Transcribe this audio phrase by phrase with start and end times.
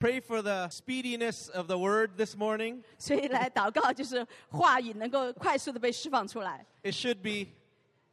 [0.00, 2.82] pray for the speediness of the word this morning.
[2.98, 7.50] 所以来祷告就是话语能够快速的被释放出来， It should be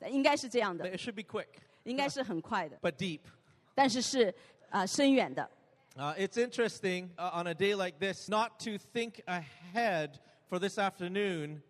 [0.07, 1.47] 应该是这样的， it should be quick,
[1.83, 3.21] 应该是很快的， but deep.
[3.73, 4.29] 但是是
[4.69, 5.49] 啊、呃深远的。
[5.95, 10.77] Uh, it's interesting uh, on a day like this not to think ahead for this
[10.77, 11.63] afternoon,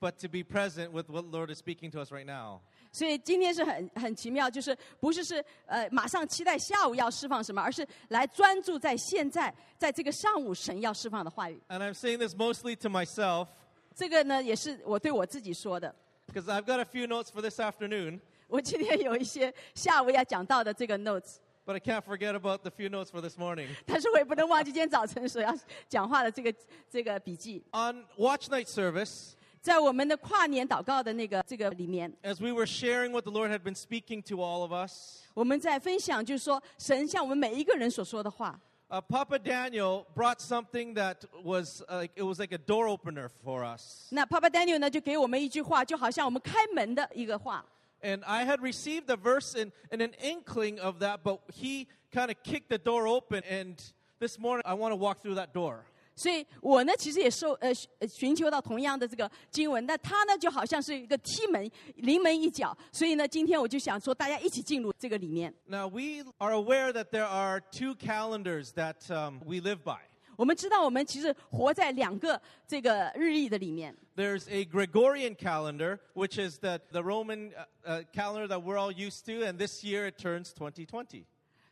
[0.00, 2.60] but to be present with what the Lord is speaking to us right now.
[2.92, 11.60] 所以今天是很很奇妙，就是不是是呃马上期待下午要释放什么，而是来专注在现在，在这个上午神要释放的话语。
[11.68, 13.46] And I'm saying this mostly to myself
[13.94, 15.94] 这个呢也是我对我自己说的。
[16.26, 22.70] because I've got a few notes for this afternoon, 我今天有一些下午要讲到的这个 notes，but I can't forget about the
[22.70, 23.68] few notes for this morning.
[23.86, 25.54] 但是我也不能忘记今天早晨所要
[25.88, 26.54] 讲话的这个
[26.88, 27.62] 这个笔记。
[27.72, 34.37] On Watch Night service, 在我们的跨年祷告的那个这个里面， as we were sharing what the Lord had been speaking to
[34.37, 38.59] all of us, 我们在分享，就是说神向我们每一个人所说的话。
[38.89, 43.29] uh, Papa Daniel brought something that was uh, like it was like a door opener
[43.43, 44.07] for us.
[44.11, 47.65] 那 Papa Daniel 呢，就给我们一句话，就好像我们开门的一个话。
[48.01, 52.29] And I had received a verse and, and an inkling of that, but he kind
[52.29, 53.41] of kicked the door open.
[53.49, 53.81] And
[54.19, 55.85] this morning, I want to walk through that door.
[56.20, 62.76] 所以我呢，其实也受呃呃寻求到同样的这个经文，那他呢就好像是一个踢门，临门一脚。
[62.92, 65.54] 所以呢，今天我就想说，大家一起进入这个里面。
[65.64, 70.00] Now, we are aware that there are two calendars that um, we live by.
[70.36, 73.96] 我们知道，我们其实活在两个这个日历的里面。
[74.14, 79.24] There's a Gregorian calendar, which is the, the Roman uh, uh, calendar that we're all used
[79.24, 81.24] to, and this year it turns 2020.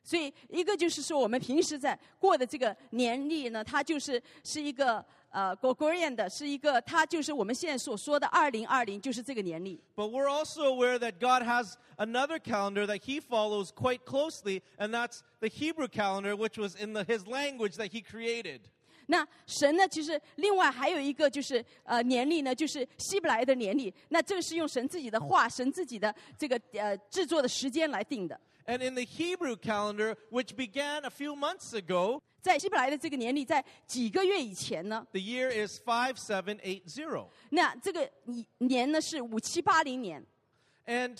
[0.08, 9.78] 所以，一个就是说，我们平时在过的这个年历呢，它就是是一个呃 Gregorian 的，是一个它就是我们现在所说的二零二零，就是这个年历。
[9.94, 15.20] But we're also aware that God has another calendar that He follows quite closely, and that's
[15.40, 18.60] the Hebrew calendar, which was in the, His language that He created.
[19.08, 23.92] 那神呢，其实另外还有一个就是呃年历呢，就是希伯来的年历。
[24.08, 28.40] 那这个是用神自己的话、神自己的这个呃制作的时间来定的。
[28.67, 37.27] And in the Hebrew calendar, which began a few months ago, 在希伯来的这个年历，在几个月以前呢， the year is 5780.
[37.49, 38.09] 那这个
[38.59, 40.25] 年呢是五七八零年，
[40.85, 41.17] And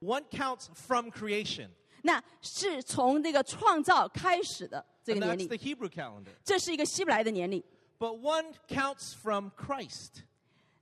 [0.00, 1.68] one counts from creation.
[2.02, 6.30] 那是从这个创造开始的这 And 个年 that's the 历， Hebrew calendar.
[6.44, 7.64] 这是一个希伯来的年历。
[7.98, 10.22] But one counts from Christ,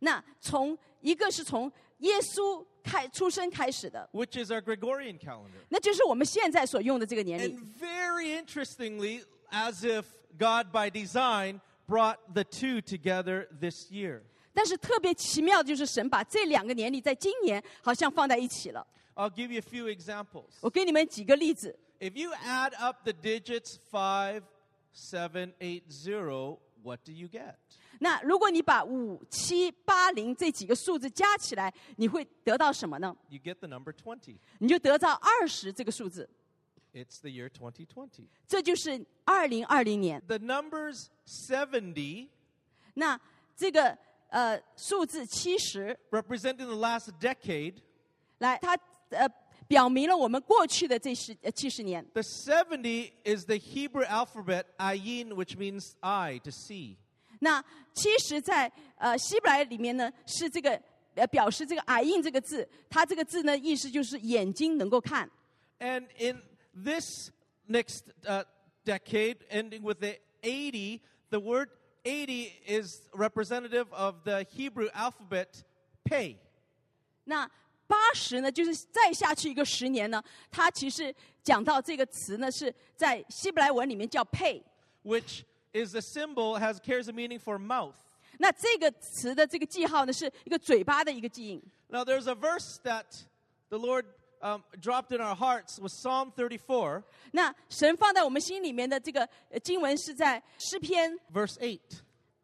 [0.00, 5.60] 那从一个是从 耶稣开出生开始的， which is our Gregorian calendar.
[5.68, 10.04] 那就是我们现在所用的这个年历 And。very interestingly, as if
[10.38, 14.22] God by design brought the two together this year.
[14.52, 18.86] 但是特别奇妙的就是神把这两个年历在今年好像放在一起了。
[19.14, 20.58] I'll give you a few examples.
[20.60, 21.76] 我给你们几个例子。
[22.00, 24.42] If you add up the digits 5,
[24.92, 27.54] 7, 8, 0, what do you get?
[27.99, 36.29] 那如果你把五七八零这几个数字加起来，你会得到什么呢？You get the number twenty 你就得到二十这个数字
[36.93, 38.27] ，It's the year 2020.
[38.47, 40.21] 这就是二零二零年。
[40.27, 42.29] The numbers seventy
[42.93, 43.19] 那
[43.55, 43.97] 这个
[44.29, 47.75] 呃数字七十，representing the last decade.
[48.37, 48.77] 来，它
[49.09, 49.27] 呃
[49.67, 52.05] 表明了我们过去的这十呃七十年。
[52.13, 56.95] The seventy is the Hebrew alphabet ayin, which means eye, to see.
[57.39, 57.63] 那
[57.93, 60.79] 其实在呃希伯来里面呢是这个
[61.15, 65.29] 呃表示这个矮印这个字，它这个字呢意思就是眼睛能够看。
[65.79, 66.41] And in
[66.73, 67.31] this
[67.67, 68.43] next uh,
[68.85, 71.69] decade, ending with the eighty, the word
[72.03, 75.63] eighty is representative of the Hebrew alphabet
[76.03, 76.37] pay.
[77.23, 77.49] 那
[77.87, 80.21] 八十呢，就是再下去一个十年呢，
[80.51, 84.61] 它其实讲到这个词呢是在希伯来文里面叫配。
[85.72, 87.94] which is a symbol has carries a meaning for mouth.
[88.38, 91.62] 那这个词的这个记号呢，是一个嘴巴的一个记印。
[91.88, 93.04] Now there's a verse that
[93.68, 94.06] the Lord
[94.42, 101.80] um, dropped in our hearts was Psalm 34, 那神放在我们心里面的这个呃经文是在诗篇 verse 8.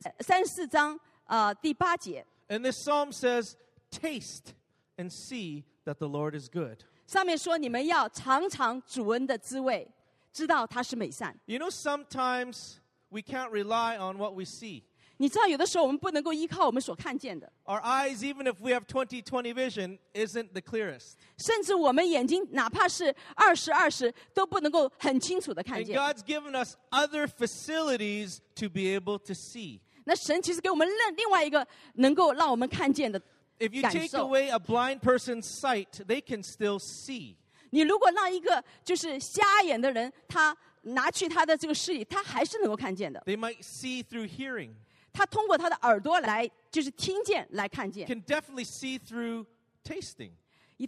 [0.05, 3.55] 呃三十四章呃第八节， And this psalm says,
[3.91, 4.55] Taste
[4.97, 6.79] and see that the Lord is good.
[7.06, 9.88] 上面说你们要尝尝主恩的滋味，
[10.32, 11.37] 知道他是美善。
[11.47, 12.76] You know, sometimes
[13.11, 14.82] we can't rely on what we see.
[15.17, 21.17] 你知道，有的时候我们不能够依靠我们所看见的， Our eyes, even if we have 20 20 vision, isn't the clearest.
[21.37, 25.99] 甚至我们眼睛哪怕是二十二十都不能够很清楚的看 And 见。
[25.99, 29.81] God's given us other facilities to be able to see.
[30.05, 31.67] 那神其实给我们另另外一个
[31.97, 33.20] 能够让我们看见的
[33.58, 34.26] If you 感 take 受。
[34.26, 37.35] away a blind person's sight, they can still see.
[37.73, 43.23] 你如果让一个就是瞎眼的人，他 拿去他的这个视力，他还是能够看见的。
[43.26, 44.70] They might see through hearing,
[45.12, 49.47] 他通过他的耳朵来，就是听见来看见， can definitely see through
[49.85, 50.32] tasting.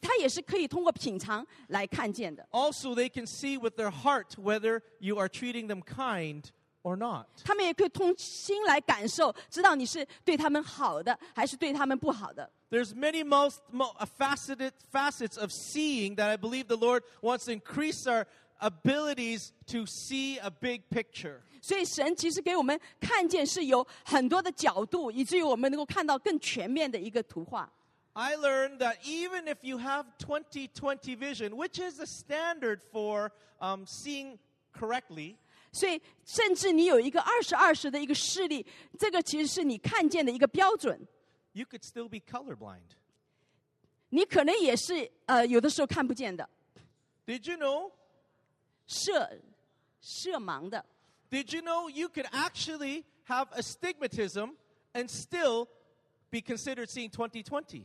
[0.00, 2.49] 他也是可以通过品尝来看见的。
[2.50, 6.44] Also, they can see with their heart whether you are treating them kind
[6.82, 7.26] or not.
[7.44, 12.50] 他们也可以通心来感受，知道你是对他们好的，还是对他们不好的。
[12.70, 17.44] There's many most, mo, uh, faceted facets of seeing that I believe the Lord wants
[17.44, 18.25] to increase our
[18.61, 21.41] abilities to see a big picture.
[21.61, 27.70] 所以神其实给我们看见是有很多的角度，以至于我们能够看到更全面的一个图画。
[28.14, 33.31] I learned that even if you have 20/20 vision, which is the standard for
[33.61, 34.38] um, seeing
[34.73, 35.37] correctly,
[35.73, 38.67] 所以，甚至你有一个二十二十的一个视力，
[38.99, 41.00] 这个其实是你看见的一个标准。
[41.53, 42.97] you could still be colorblind.
[44.11, 46.47] 你可能也是呃，有的时候看不见的，
[47.26, 47.91] Did you know?
[48.87, 49.31] 色
[50.00, 50.85] 色盲的。
[51.31, 54.56] Did you know you could actually have astigmatism
[54.93, 55.67] and still
[56.31, 57.85] be considered seeing 20/20?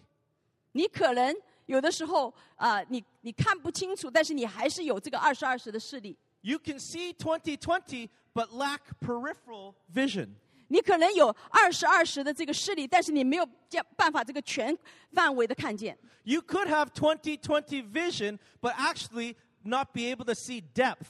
[0.74, 1.36] 你可能
[1.66, 6.18] 有的时候啊、呃你你看不清楚，但是你还是有这个二十二十的视力。
[6.42, 10.30] You can see 20/20 but lack peripheral vision.
[10.70, 14.78] 你可能有二十二十的这个视力，但是你没有这办法这个全
[15.14, 15.98] 范围的看见。
[16.24, 21.08] You could have 20/20 vision but actually not be able to see depth.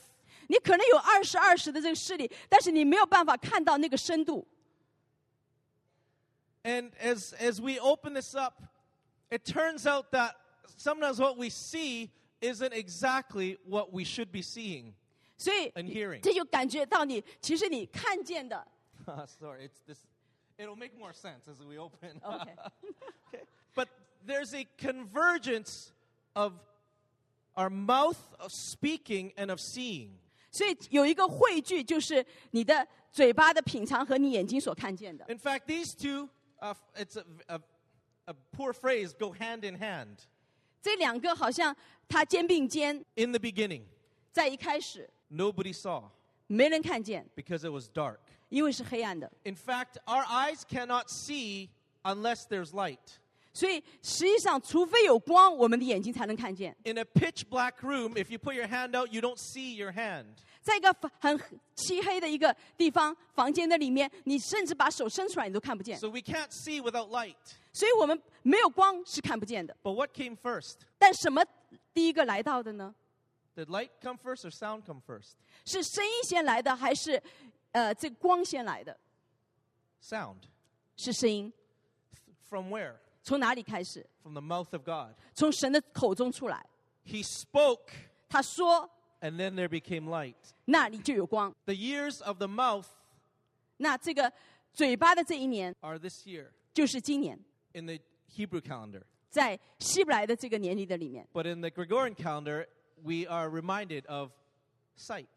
[0.48, 4.48] 你可能有二十二十的这个视力，但是你没有办法看到那个深度。
[6.64, 8.62] And as, as we open this up,
[9.30, 10.36] it turns out that
[10.78, 12.12] sometimes what we see
[12.42, 14.94] isn't exactly what we should be seing
[15.38, 16.22] 所以 and hearing.
[16.22, 18.66] 这就感觉到你其实你看见的
[19.40, 20.00] Sorry, it's this.
[20.58, 22.20] It'll make more sense as we open.
[22.24, 22.52] OK，
[23.30, 23.44] Okay.
[23.76, 23.88] But
[24.26, 25.94] there's a convergence
[26.36, 26.54] of
[27.56, 30.12] our mouth of speaking and of seeing.
[30.52, 35.26] 所以有一个汇聚，就是你的嘴巴的品尝和你眼睛所看见的。
[35.28, 36.30] In fact, these two,
[36.60, 37.60] uh, it's a, a,
[38.26, 40.18] a poor phrase, go hand in hand.
[40.82, 41.76] 这两个好像
[42.08, 43.84] 它肩并肩， In the beginning,
[44.32, 46.04] 在一开始 nobody saw
[46.48, 48.18] 没人看见， because it was dark.
[48.50, 49.30] 因为是黑暗的。
[49.44, 51.70] In fact, our eyes cannot see
[52.04, 53.20] unless there's light.
[53.54, 56.76] 所以实际上，除非有光，我们的眼睛才能看见。
[56.84, 59.92] In a pitch black room, if you put your hand out, you don't see your
[59.92, 60.26] hand.
[60.62, 61.40] 在一个很
[61.76, 65.98] 漆黑的一个地方，房间的里面，你甚至把手伸出来，你都看不见。
[65.98, 67.36] So we can't see without light.
[67.74, 69.76] 所以我们没有光是看不见的。
[69.82, 70.76] But what came first?
[71.00, 71.44] 但什么
[71.94, 72.94] 第一个来到的呢？
[73.56, 75.32] Did light come first or sound come first?
[75.66, 77.20] 是声音先来的，还是
[77.72, 78.96] 呃这光先来的？
[80.04, 80.44] Sound.
[80.96, 81.52] 是声音，
[82.50, 82.94] From where?
[83.24, 84.06] 从哪里开始？
[84.22, 85.16] From the mouth of God.
[85.34, 86.66] 从神的口中出来。
[87.06, 87.92] He spoke,
[88.30, 88.90] 他说
[89.22, 90.34] and then there became light.：“
[90.66, 91.54] 那里就有光。
[91.66, 92.86] The years of the mouth
[93.36, 94.32] ”那这个
[94.74, 97.40] 嘴巴的这一年 are this year 就是今年，
[97.74, 98.00] in the
[98.36, 99.04] Hebrew calendar.
[99.30, 102.68] 在希伯来的这个年历的里面， But in the Gregorian calendar,
[103.02, 104.32] we are reminded of
[104.98, 105.28] sight.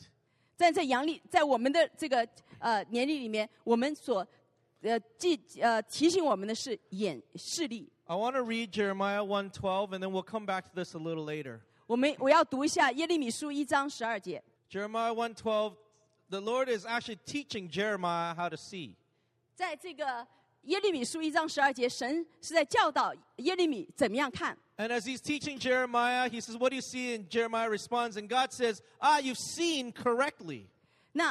[0.57, 2.27] 在在阳历，在我们的这个
[2.59, 4.27] 呃年历里面，我们所
[4.83, 7.91] 呃记呃提醒我们的是眼视力。
[8.05, 11.25] I want to read Jeremiah 1:12 and then we'll come back to this a little
[11.25, 11.61] later.
[11.87, 15.75] 我们我要读一下耶利米书一章十二节， Jeremiah 1:12
[16.31, 18.95] the Lord is actually teaching Jeremiah how to see.
[19.55, 20.27] 在这个
[20.63, 24.57] 耶利米书一章十二节，神是在教导耶利米怎么样看。
[24.77, 27.15] And as he's teaching Jeremiah, he says, What do you see?
[27.15, 30.69] And Jeremiah responds, and God says, Ah, you've seen correctly.
[31.15, 31.31] 那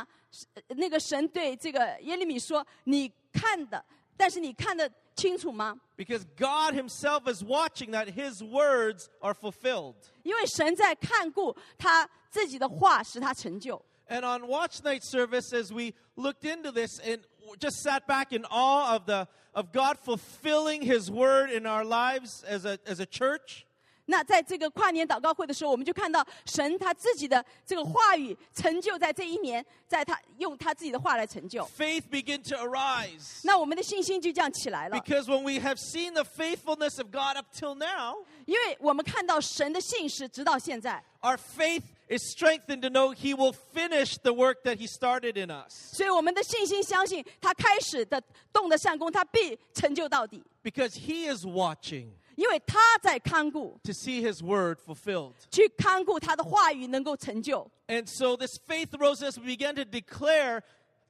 [0.53, 3.84] 呃那个神对这个耶利米说：“你看的，
[4.18, 5.79] 但是你看得清楚吗？
[5.98, 9.96] Because God himself is watching that his words are fulfilled.
[10.24, 13.84] 因为神在看顾他自己的话，使他成就。
[14.08, 17.22] And on watch night service, as we looked into this and
[17.60, 22.44] just sat back in awe of the of God fulfilling his word in our lives
[22.44, 23.65] as a as a church,
[24.06, 31.63] 那在这个跨年祷告会的时候，我们就看到神他自己的这个话语成就在这一年，在他用他自己的话来成就。
[31.77, 33.41] faith began to arise.
[33.44, 41.38] 那我们的信心就这样起来了， Because when we have seen the faithfulness of God up till now, 因为我们看到神的信实，直到现在， our
[41.38, 45.94] faith is strengthened to know he will finish the work that he started in us.
[45.96, 48.20] 所以我们的信心相信他开始的
[48.51, 55.34] 动的善功，他必成就到底， Because he is watching 因为他在看顾， to see his word fulfilled.
[55.51, 57.70] 去看顾他的话语能够成就。
[57.88, 60.62] And so this faith rose as we began to declare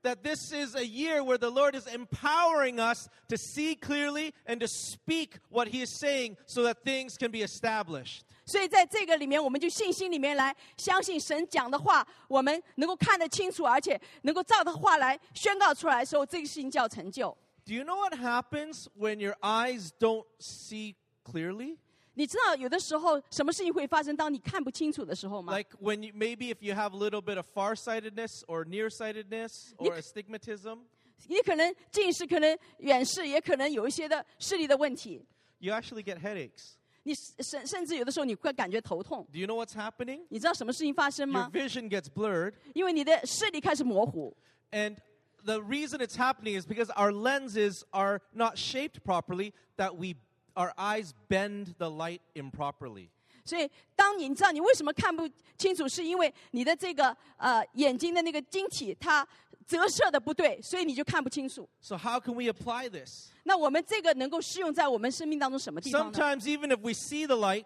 [0.01, 4.59] that this is a year where the Lord is empowering us to see clearly and
[4.61, 8.21] to speak what He is saying so that things can be established.
[8.45, 17.37] 所以在这个里面，我们就信心里面来相信神讲的话，我们能够看得清楚，而且能够照他话来宣告出来的时候，这个事情就要成就。
[17.65, 21.77] Do you know what happens when your eyes don't see clearly?
[22.15, 24.15] 你知道有的时候什么事情会发生？
[24.15, 25.55] 当你看不清楚的时候吗？
[25.55, 29.97] Like when you, maybe if you have a little bit of farsightedness or nearsightedness or
[29.97, 30.79] astigmatism,
[31.27, 35.25] 你可能近视，可能远视，也可能有一些的视力的问题。
[35.59, 36.73] you actually get headaches.
[37.03, 39.25] 你甚甚至有的时候你会感觉头痛。
[39.31, 40.25] Do you know what's happening?
[40.29, 41.51] 你知道什么事情发生 Your 吗？
[41.53, 42.53] vision gets blurred.
[42.73, 44.35] 因为你的视力开始模糊。
[44.71, 44.97] And
[45.45, 50.15] the reason it's happening is because our lenses are not shaped properly, that we
[50.55, 53.09] our eyes bend the light improperly.
[53.45, 55.27] 所以，当你你知道你为什么看不
[55.57, 59.27] 清楚，是因为你的这个呃眼睛的那个晶体它
[59.65, 61.67] 折射的不对，所以你就看不清楚。
[61.81, 63.29] So how can we apply this?
[63.43, 66.17] 那我们这个能够适用在我们生命当中什么地方呢？
[66.17, 67.65] Sometimes even if we see the light,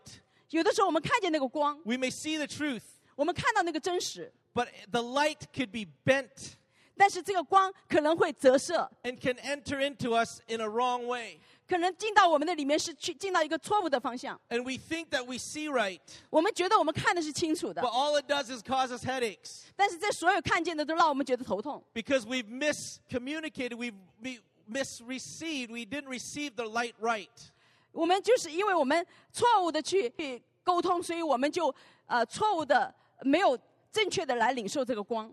[0.51, 2.83] 有的时候我们看见那个光， we may see the truth,
[3.15, 6.53] 我们看到那个真实， but the light could be bent
[6.95, 11.39] 但是这个光可能会折射， and can enter into us in a wrong way.
[11.68, 14.40] 可能进到我们的里面是去进到一个错误的方向。
[14.48, 22.22] And we think that we see right, 我们觉得我们看的是清楚的 but，all it does is cause us headaches 但是这所有看见的都让我们觉得头痛，because
[22.22, 27.28] we've miscommunicated, we've we misreceived, we didn't receive the light right.
[27.92, 31.74] 我们就是因为我们错误的去去沟通，所以我们就
[32.06, 33.58] 呃错误的没有
[33.92, 35.32] 正确的来领受这个光。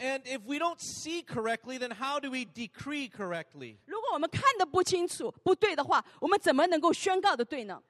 [0.00, 3.78] And if we don't see correctly, then how do we decree correctly?
[3.86, 7.82] 如果我们看得不清楚、不对的话，我们怎么能够宣告的对呢？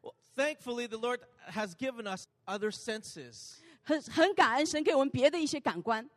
[0.00, 3.56] Well, thankfully, the Lord has given us other senses.
[3.82, 6.08] 很很感恩神给我们别的一些感官。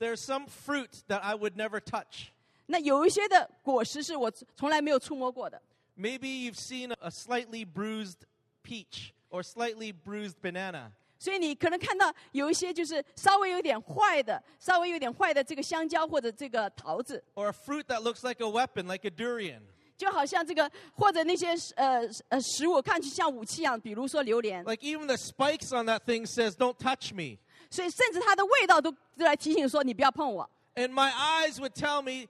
[0.00, 2.30] There's some fruit that I would never touch.
[2.66, 5.62] 那有一些的果实是我从来没有触摸过的，
[5.96, 8.26] Maybe you've seen a slightly bruised
[8.64, 10.90] peach or slightly bruised banana.
[11.22, 19.62] 所以你可能看到有一些就是稍微有点坏的、稍微有点坏的这个香蕉或者这个桃子， Or a fruit that looks like a weapon, like a durian.
[19.96, 30.48] 就好像这个或者那些呃呃食物看去像武器一样，比如说榴莲， Like even the spikes on that thing says, "Don't touch me." 所以甚至它的味道都都来提醒说你不要碰我。
[30.76, 32.28] And my eyes would tell me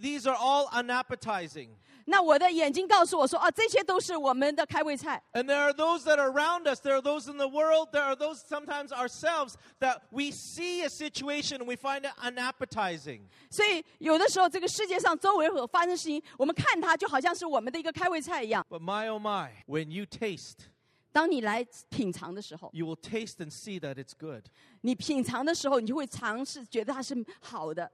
[0.00, 1.68] these are all unappetizing.
[2.05, 5.21] 那我的眼睛告诉我说，啊，这些都是我们的开胃菜。
[5.33, 8.15] And there are those that are around us, there are those in the world, there are
[8.15, 13.21] those sometimes ourselves that we see a situation and we find it unappetizing.
[13.49, 18.65] 所以有的时候，这个世界上周围所发生事情，我们看它就好像是我们的一个开胃菜一样。
[18.69, 20.57] But my oh my, when you taste,
[21.13, 24.45] 当你来品尝的时候，you will taste and see that it's good.
[24.81, 27.91] 你品尝的时候，你就会尝试觉得它是好的。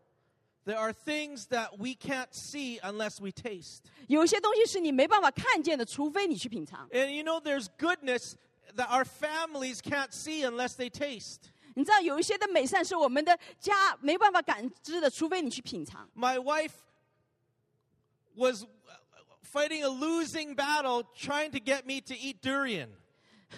[0.67, 3.81] There are things that we can't see unless we taste.
[4.07, 6.89] 有一些东西是你没办法看见的，除非你去品尝。
[6.91, 8.35] And you know, there's goodness
[8.77, 11.51] that our families can't see unless they taste.
[11.75, 16.09] 你知道有一些的美善是我们的家没办法感知的，除非你去品尝。
[16.15, 16.75] My wife
[18.37, 18.65] was
[19.43, 22.91] fighting a losing battle trying to get me to eat durian.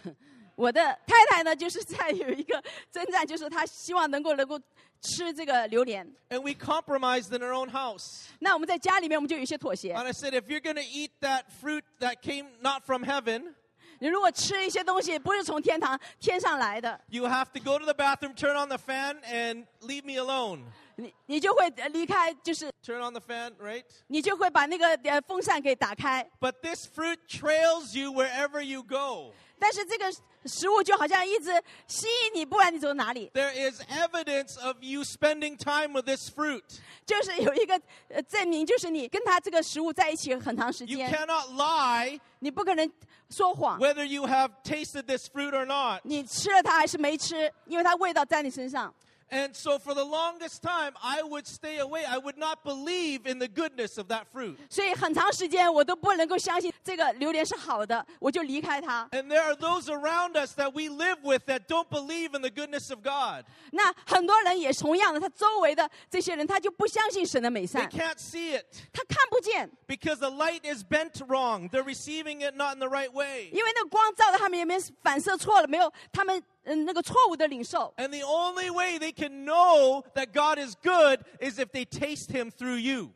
[0.60, 2.62] 我的太太呢，就是在有一个
[2.92, 4.60] 征战，就是她希望能够能够
[5.00, 6.06] 吃这个榴莲。
[6.30, 8.26] And we compromised in our own house.
[8.40, 9.94] 那我们在家里面，我们就有一些妥协。
[9.94, 13.54] And I said, if you're going to eat that fruit that came not from heaven,
[14.00, 20.64] 你如果吃一些东西不是从天堂天上来的，you have to go to the bathroom, turn on the fan, and leave me alone.
[20.98, 23.86] 你你就会呃离开，就是 Turn on the fan, right?
[24.08, 26.30] 你就会把那个呃风扇给打开。
[26.42, 29.34] But this fruit trails you wherever you go.
[29.60, 30.12] 但是这个
[30.46, 31.52] 食物就好像一直
[31.88, 36.64] 吸引你，不管你走哪里，There is evidence of you spending time with this fruit.
[37.06, 42.90] 就是有一个呃证明，就是你跟它这个食物在一起很长时间 You，cannot lie 你不可能
[43.30, 46.02] 说谎，whether you have tasted this fruit or not.
[46.04, 48.94] 你吃了它还是没吃，因为它味道在你身上。
[49.31, 52.05] And so for the longest time, I would stay away.
[52.05, 54.57] I would not believe in the goodness of that fruit.
[54.71, 59.09] 所以很长时间我都不能够相信这个榴莲是好的，我就离开它。
[59.11, 62.51] And there are those around us that we live with that don't believe in the
[62.51, 63.45] goodness of God.
[63.73, 71.69] 那很多人也同样的，他周围的这些人，他就不相信神的美 They 善， can't see it 他看不见， because the light is bent wrong.
[71.71, 73.49] They're receiving it not in the right way.
[73.53, 77.93] 因为那个光照到他们里面反射错了，没有他们 嗯那个错误的领受。
[77.97, 82.31] And the only way they can know that God is good is if they taste
[82.31, 83.11] Him through you.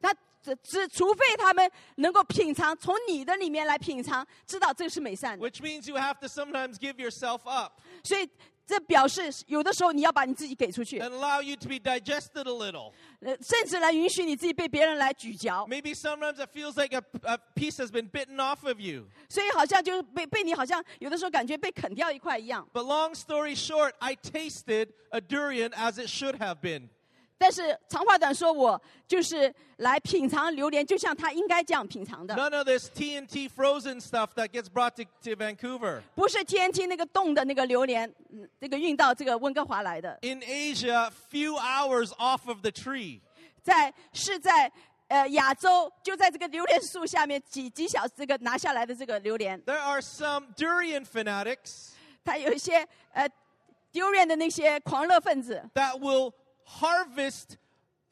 [0.00, 5.44] 他 只只除非他们能够品尝，从你的里面来品尝，知道这是美善的。
[5.44, 8.28] Which means you have to sometimes give yourself up 所以
[8.68, 12.92] 这表示有的时候你要把你自己给出去， and allow you to be digested a little.
[13.20, 15.66] 呃，甚至来允许你自己被别人来咀嚼。
[15.66, 19.06] Maybe sometimes it feels like a, a piece has been bitten off of you.
[19.28, 22.66] 所以好像就是被被你好像有的时候感觉被啃掉一块一样。
[22.72, 26.88] But long story short, I tasted a durian as it should have been.
[27.39, 36.01] 但是长话短说，我就是来品尝榴莲，就像他应该这样品尝的，None of this TNT frozen stuff that gets brought to, to Vancouver.
[36.13, 43.21] 不是 TNT 那个冻的那个榴莲，嗯这个运到这个温哥华来的，In Asia, few hours off of the tree.
[43.63, 44.69] 在是在
[45.07, 51.91] 呃亚洲，就在这个榴莲树下面几几小时这个拿下来的这个榴莲，There are some durian fanatics
[52.25, 53.29] 他有一些呃
[53.93, 56.33] durian 的那些狂热分子，that will
[56.68, 57.56] harvest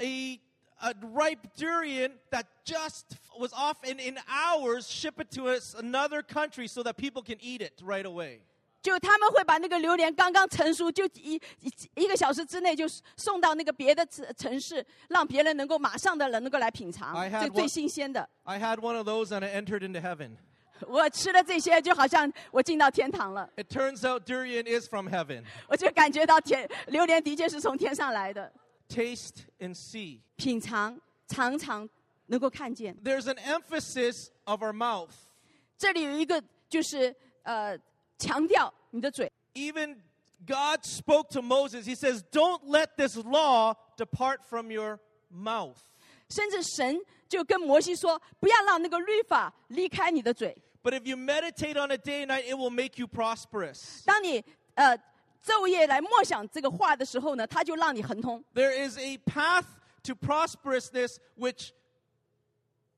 [0.01, 0.41] a,
[0.83, 6.23] a ripe durian that just was off and in hours ship it to us, another
[6.23, 8.41] country so that people can eat it right away.
[8.83, 12.85] 就他们会把那个榴莲刚刚成熟，就一一一个小时之内就
[13.17, 18.29] 送到那个别的城城市，让别人能够马上的能够来品尝 I had 这最 one- 新鲜的。
[18.43, 20.37] I had one of those and I entered into heaven.
[20.86, 23.50] 我吃了这些，就好像我进到天堂了。
[23.56, 25.44] It turns out durian is from heaven.
[25.68, 28.52] 我就感觉到天榴莲的确是从天上来的
[28.90, 30.20] ，Taste and see.
[30.36, 31.88] 品尝常常
[32.28, 32.96] 能够看见。
[33.04, 35.12] There's an emphasis of our mouth.
[35.78, 37.78] 这里有一个就是呃
[38.18, 39.98] 强调你的嘴，Even
[40.46, 41.86] God spoke to Moses.
[41.86, 45.00] He says, Don't let this law depart from your
[45.32, 45.78] mouth.
[46.30, 50.56] 甚至神就跟摩西说，不要让那个律法离开你的嘴。
[50.83, 54.03] But if you meditate on it day and night, it will make you prosperous.
[54.05, 54.45] 当你
[54.75, 54.99] 呃
[55.45, 58.43] 昼夜来默想这个话的时候呢，它就让你亨通。
[58.55, 59.67] There is a path
[60.05, 61.71] to prosperousness which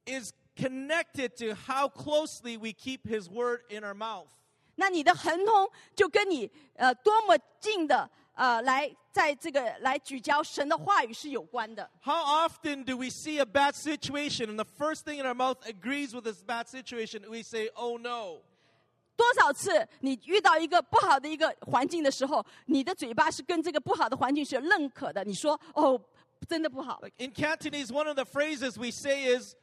[0.07, 4.29] is connected to how closely we keep His word in our mouth.
[4.77, 8.09] 那你的亨通就跟你呃多么近的
[8.40, 11.90] 呃来在这个来聚焦神的话语是有关的。
[12.02, 16.14] How often do we see a bad situation and the first thing in our mouth agrees
[16.14, 17.30] with this bad situation?
[17.30, 18.40] We say, oh no.
[19.18, 25.22] 多少次你遇到一个不好的一个环境的时候，你的嘴巴是跟这个不好的环境是认可的。
[25.26, 26.00] 你说哦，
[26.48, 27.02] 真的不好。
[27.04, 29.54] Like in Cantonese, one of the phrases we say is,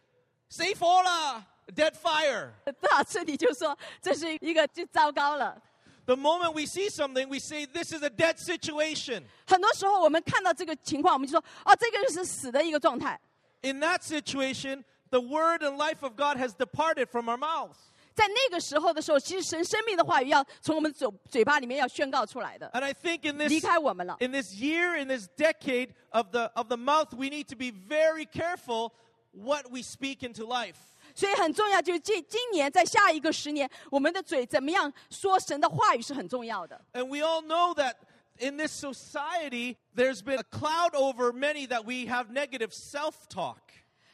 [0.50, 2.50] say fola, dead fire.
[2.79, 5.59] 多少次你就说这是一个就糟糕了。
[6.06, 9.23] The moment we see something, we say, this is a dead situation.
[9.47, 13.19] 很多时候我们看到这个情况，我们就说哦，这个是死的一个状态。
[13.62, 17.77] In that situation, the word and life of God has departed from our mouth.
[18.13, 24.17] 在那个时候的时候，其实神生命的话语要从我们嘴嘴巴里面要宣告出来的， And I think in 离 this 开我们了。
[24.19, 27.71] in this year, in this decade of the of the mouth, we need to be
[27.71, 28.91] very careful
[29.32, 30.75] what we speak into life.
[31.16, 36.79] 所以很重要，就是今今年在下一个十年，我们的嘴怎么样说神的话语是很重要的。
[36.92, 37.94] And we all know that
[38.38, 43.57] in this society, there's been a cloud over many that we have negative self-talk.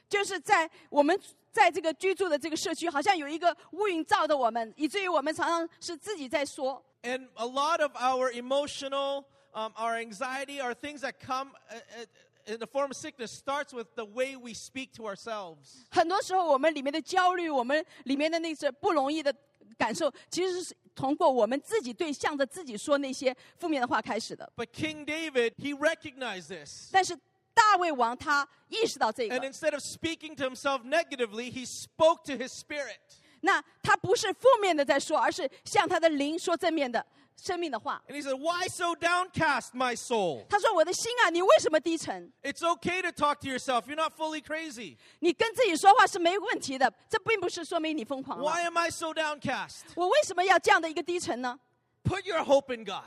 [0.08, 1.18] 就是在我们
[1.50, 6.80] 在这个居住的这个社区，好像有一个乌云罩着我们，以至于我们常常是自己在说。
[7.02, 12.06] And a lot of our emotional, um, our anxiety, things that come uh, uh,
[12.45, 15.85] in the form of sickness starts with the way we speak to ourselves.
[15.89, 19.33] 很多时候，我们里面的焦虑，我们里面的那些不容易的
[19.77, 24.49] 感受，其实是通过我们自己对向着自己说那些负面的话开始的。
[24.55, 26.89] But King David, he recognized this.
[26.91, 27.17] 但是
[27.53, 32.99] 大卫王他意识到这 And 个， instead of speaking to himself negatively, he spoke to his spirit.
[33.41, 38.01] 那他不是负面的在说，而是向他的灵说正面的生命的话。
[38.09, 40.45] And he said, Why so downcast, my soul?
[40.49, 42.31] 他说：“我的心啊，你为什么低沉？
[42.41, 43.85] It's okay to talk to yourself.
[43.87, 44.97] You're not fully crazy.
[45.19, 48.43] 你跟自己说话是没问题的，这并不是说明你疯狂了。
[48.43, 49.81] Why am I so downcast?
[49.95, 51.59] 我为什么要这样的一个低沉呢？
[52.03, 53.03] Put your hope in God.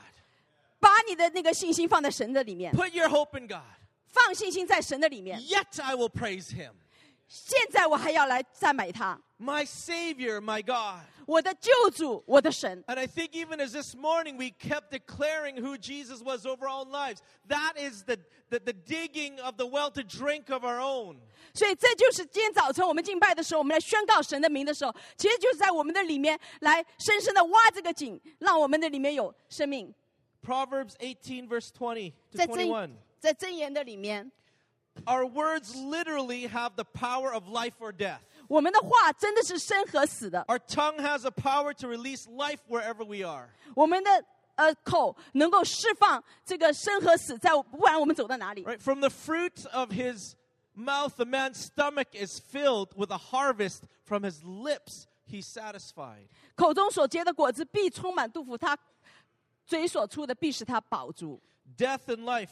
[0.78, 3.61] 把你的那个信心放在神的里面， Put your hope in God.
[4.06, 5.40] 放信心在神的里面。
[5.40, 6.72] Yet I will praise him.
[7.26, 11.04] 现在我还要来赞美他， My Savior, my God.
[11.26, 12.83] 我的救主，我的神。
[12.88, 16.85] And I think even as this morning we kept declaring who Jesus was over our
[16.85, 18.18] own lives, that is the,
[18.50, 21.18] the, the digging of the well to drink of our own.
[21.54, 29.94] 所以这就是今天早晨我们敬拜的时候，我们来宣告神的名的时候，其实就是在我们的里面来深深的挖这个井，让我们的里面有生命。
[30.44, 32.56] Proverbs 18, verse 20 to 在 21.
[32.56, 34.30] 真在真言的里面，
[35.08, 38.21] Our words literally have the power of life or death.
[38.49, 38.62] Our
[40.60, 43.49] tongue has a power to release life wherever we are.
[48.79, 50.36] from the fruit of his
[50.75, 55.08] mouth, the man's stomach is filled with a harvest from his lips.
[55.27, 56.29] He satisfied.
[56.55, 58.77] 口中所结的果子必充满肚腹，他
[59.65, 61.41] 嘴所出的必使他饱足。
[61.75, 62.51] Death and life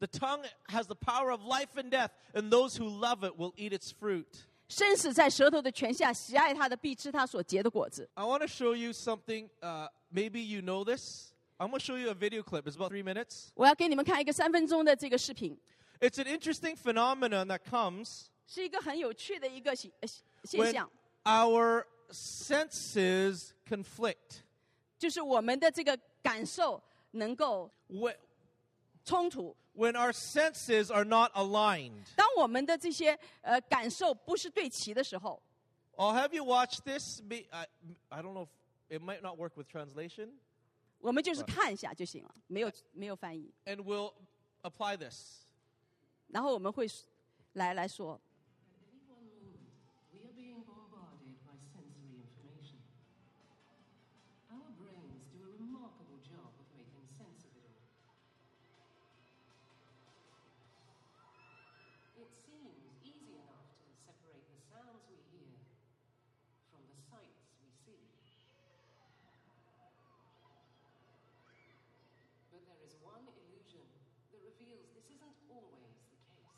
[0.00, 3.54] The tongue has the power of life and death, and those who love it will
[3.56, 4.26] eat its fruit.
[4.68, 8.08] 生死在舌头的权下，喜爱他的必吃他所结的果子。
[8.14, 9.48] I want to show you something.
[9.60, 11.32] Uh, maybe you know this.
[11.58, 12.66] I'm going to show you a video clip.
[12.66, 13.50] It's about three minutes.
[13.54, 15.56] 我要给你们看一个三分钟的这个视频，
[16.00, 20.08] It's an interesting phenomenon that comes 是一个很有趣的一个现呃
[20.44, 20.90] 现 when 象，
[21.24, 24.42] our senses conflict.
[24.98, 28.16] 就是我们的这个感受能够 When,
[29.04, 29.56] 冲突。
[29.78, 32.04] when our senses are not aligned.
[32.16, 35.40] 当我们的这些呃感受不是对齐的时候，
[35.96, 37.20] Oh, have you watched this?
[37.22, 37.66] Me- I,
[38.08, 38.46] I don't know
[38.88, 40.30] if it might not work with translation.
[40.98, 43.52] 我们就是看一下就行了，没有没有翻译。
[43.66, 44.12] And we'll
[44.62, 45.44] apply this.
[46.28, 46.88] 然后我们会
[47.52, 48.20] 来来说，
[74.31, 76.53] That reveals this isn't always the case.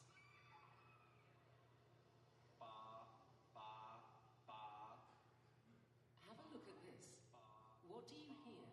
[6.27, 7.11] Have a look at this.
[7.87, 8.67] What do you hear?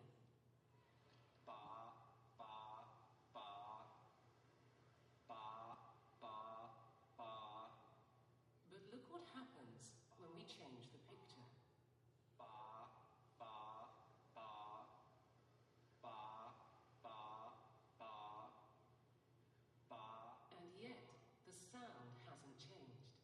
[1.45, 1.79] But
[8.89, 11.45] look what happens when we change the picture.
[20.59, 20.99] And yet,
[21.47, 23.15] the sound hasn't changed.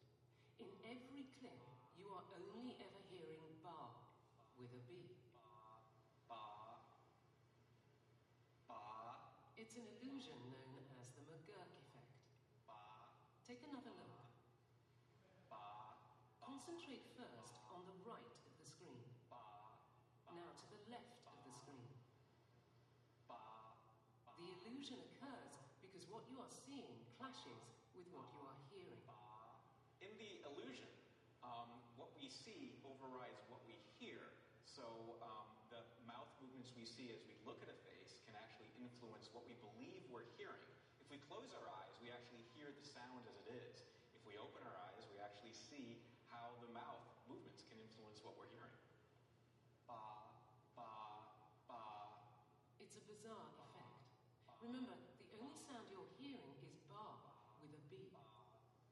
[0.56, 1.60] In every clip,
[1.98, 3.92] you are only ever hearing ba
[4.76, 4.92] a B.
[9.56, 12.12] It's an illusion known as the McGurk effect.
[13.48, 14.20] Take another look.
[16.44, 19.00] Concentrate first on the right of the screen.
[20.28, 21.88] Now to the left of the screen.
[23.32, 27.64] The illusion occurs because what you are seeing clashes
[27.96, 29.00] with what you are hearing.
[30.04, 30.92] In the illusion,
[31.40, 34.36] um, what we see overrides what we hear.
[34.76, 38.68] So um, the mouth movements we see as we look at a face can actually
[38.76, 40.68] influence what we believe we're hearing.
[41.00, 43.88] If we close our eyes, we actually hear the sound as it is.
[44.12, 45.96] If we open our eyes, we actually see
[46.28, 48.76] how the mouth movements can influence what we're hearing.
[49.88, 50.28] Ba,
[50.76, 51.24] ba,
[51.72, 51.80] ba.
[52.76, 53.96] It's a bizarre effect.
[54.60, 57.16] Remember, the only sound you're hearing is ba
[57.64, 58.12] with a B.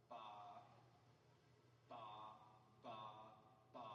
[0.08, 0.64] ba,
[1.92, 2.08] ba,
[2.80, 2.96] ba,
[3.76, 3.88] ba.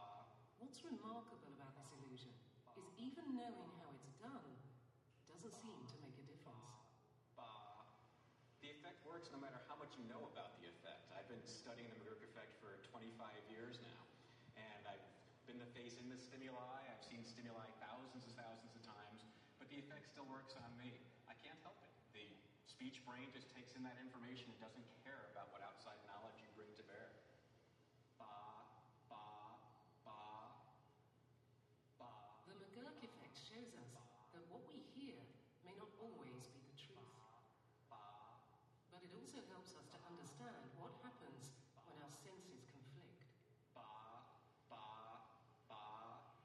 [0.62, 2.36] What's remarkable about this illusion
[2.76, 4.52] is even knowing how it's done
[5.32, 6.68] doesn't seem to make a difference.
[7.40, 7.48] Ba.
[8.60, 11.08] The effect works no matter how much you know about the effect.
[11.16, 13.14] I've been studying the McGurk effect for 25
[13.46, 14.02] years now,
[14.58, 15.06] and I've
[15.46, 16.82] been the face in the stimuli.
[16.90, 19.22] I've seen stimuli thousands and thousands of times,
[19.62, 20.98] but the effect still works on me.
[21.30, 21.94] I can't help it.
[22.18, 22.26] The
[22.66, 26.50] speech brain just takes in that information and doesn't care about what outside knowledge you
[26.58, 27.14] bring to bear.
[28.18, 28.66] Ba,
[29.06, 29.54] ba,
[30.10, 30.50] ba,
[32.02, 32.10] ba.
[32.50, 33.94] The McGurk effect shows us
[34.34, 35.22] that what we hear
[35.62, 37.14] may not always be the truth.
[38.90, 41.54] But it also helps us to understand what happens
[41.88, 43.22] when our senses conflict.
[43.74, 43.88] Ba,
[44.70, 45.24] ba,
[45.66, 45.82] ba.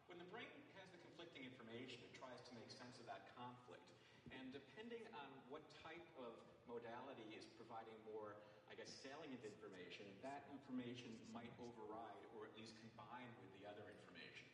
[0.08, 3.84] When the brain has the conflicting information, it tries to make sense of that conflict.
[4.32, 6.34] And depending on what type of
[6.66, 8.34] modality is providing more,
[8.66, 13.86] I guess, salient information, that information might override or at least combine with the other
[13.86, 14.50] information.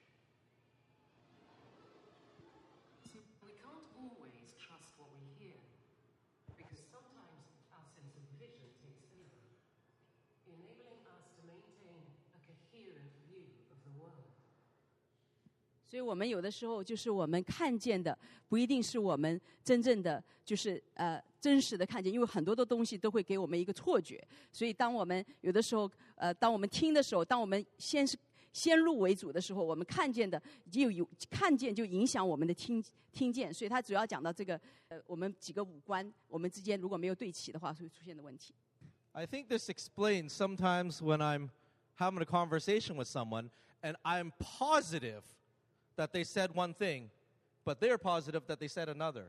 [3.41, 5.57] We can't always trust what we hear
[6.53, 9.41] because sometimes our sense of vision takes over,
[10.53, 12.05] enabling us to maintain
[12.37, 14.30] a coherent view of the world.
[15.91, 18.17] 所以我们有的时候就是我们看见的
[18.49, 24.25] 不一定是我们真正的就是呃真实的看见，因为很多的东西都会给我们一个错觉。
[24.53, 28.17] 所以当我们有的时候呃当我们听的时候，当我们先是
[28.53, 33.53] 先入为主的时候，我们看见的就有看见就影响我们的听听见。
[33.53, 38.55] 所以他主要讲到这个呃我们几个五官我们之间如果没有对齐的话，会出现的问题。
[39.11, 41.51] I think this explains sometimes when I'm
[41.99, 43.51] having a conversation with someone
[43.83, 45.23] and I'm positive
[46.00, 47.10] that they said one thing,
[47.64, 49.26] but they're positive that they said another.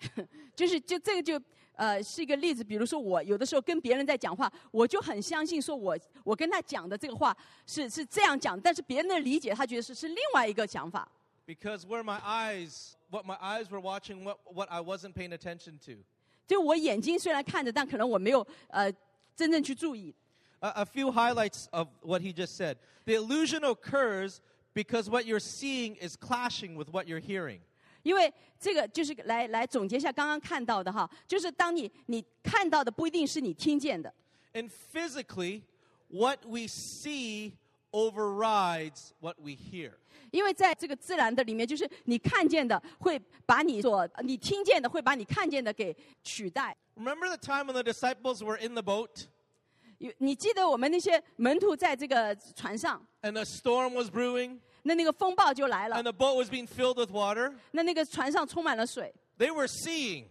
[0.55, 1.41] 就是就这个就
[1.73, 11.07] 呃是一个例子，比如说我有的时候跟别人在讲话，我就很相信说我我跟他讲的这个话是是这样讲，但是别人的理解他觉得是是另外一个想法。
[11.47, 15.79] Because where my eyes, what my eyes were watching, what, what I wasn't paying attention
[15.85, 16.03] to.
[16.45, 18.91] 就我眼睛虽然看着，但可能我没有呃
[19.35, 20.13] 真正去注意。
[20.59, 22.77] A, a few highlights of what he just said.
[23.05, 24.41] The illusion occurs
[24.73, 27.59] because what you're seeing is clashing with what you're hearing.
[28.03, 34.13] 因为这个就是来来总结一下刚刚看到的哈，就是当你你看到的不一定是你听见的，
[34.53, 35.63] And physically,
[36.07, 37.53] what we see
[37.91, 39.93] overrides what we hear.
[40.31, 46.75] 因为在这个自然的里面，就是你看见的会把你所你听见的会把你看见的给取代。
[46.95, 49.27] Remember the time when the disciples were in the boat
[50.01, 57.11] 有你记得我们那些门徒在这个船上， and a storm was brewing 那那个风暴就来 and 了， the boat was being filled with
[57.11, 57.53] water?
[57.71, 60.25] 那那个船上充满了水， They were seeing,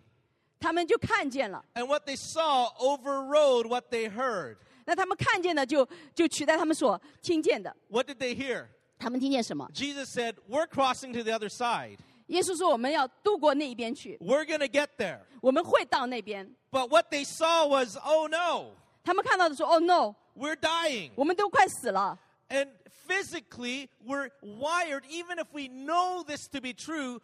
[0.61, 1.65] 他们就看见了。
[1.75, 4.57] and what they saw overrode what they heard.
[4.85, 7.77] 那他们看见的就就取代他们所听见的。
[7.89, 8.67] What did they hear?
[8.99, 9.69] 他们听见什么？
[9.75, 11.99] Jesus said, We're crossing to the other side.
[12.29, 15.21] 耶稣说我们要渡过那一边去， We're going to get there.
[15.43, 16.55] 我们会到那边。
[16.71, 21.11] But what they saw was, Oh no, 他们看到的说：“哦 no， we're dying.
[21.15, 22.19] 我们都快死了。
[22.49, 22.69] And
[23.09, 27.21] physically, we're wired, even if we know this to be true,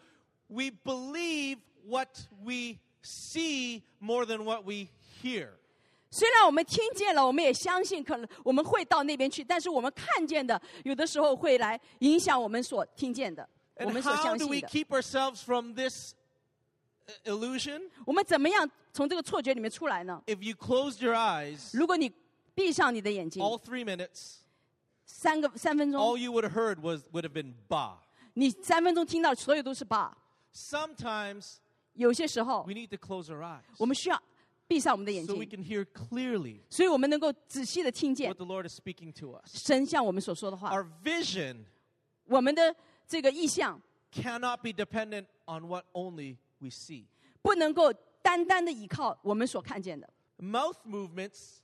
[0.49, 2.09] we believe what
[2.45, 4.89] we see more than what we
[5.23, 5.51] hear.
[6.11, 14.69] ”虽然我们听见了，我们也相信可能我们会到那边去，但是我们看见的有的时候会来影响我们所听见的，我 And 们所 how 相 do 信 we 的。
[14.69, 16.15] keep ourselves from this
[17.09, 17.89] uh, illusion?
[18.05, 20.23] 我们怎么样 从这个错觉里面出来呢？
[20.27, 22.13] If you closed your eyes 如果你
[22.55, 24.37] 闭上你的眼睛， all three minutes,
[25.07, 27.97] 三个三分 all 钟， you would have heard was would have been ba.
[28.35, 30.17] 你三分钟听到的所有都是吧。
[30.55, 31.57] Sometimes
[31.95, 34.23] 有些时候 we，need to close our eyes 我们需要
[34.67, 39.57] 闭上我们的眼 so we 睛， can hear clearly 所以我们能够仔细的听见 what the Lord is speaking to us.
[39.57, 40.71] 神向我们所说的话。
[40.71, 41.65] Our vision
[42.27, 42.75] 我们的
[43.07, 43.81] 这个意向
[44.13, 47.05] cannot be dependent on what only we see.
[47.43, 47.93] 不能够
[48.27, 50.09] 单单的依靠我们所看见的。
[50.39, 51.61] Mouth movements,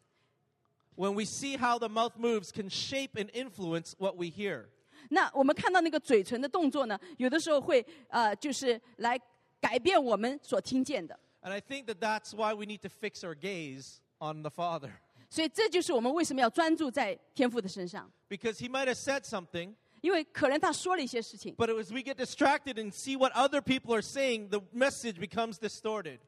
[0.96, 4.66] when we see how the mouth moves, can shape and influence what we hear.
[5.11, 9.18] 那我们看到那个嘴唇的动作呢，有的时候会呃，就是来
[9.61, 11.18] 改变我们所听见的。
[11.40, 14.90] And I think that that's why we need to fix our gaze on the Father.
[15.30, 23.16] 所以这就是我们为什么要专注在天父的身上， Because He might have said something, 因为可能他说了一些事情， but as we get distracted and see
[23.16, 26.18] what other people are saying, the message becomes distorted.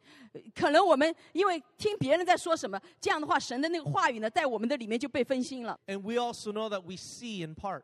[0.54, 5.78] 可能我们因为听别人在说什么，这样的话，神的那个话语呢，在我们的里面就被分心了。
[5.86, 7.82] And we also know that we see in part.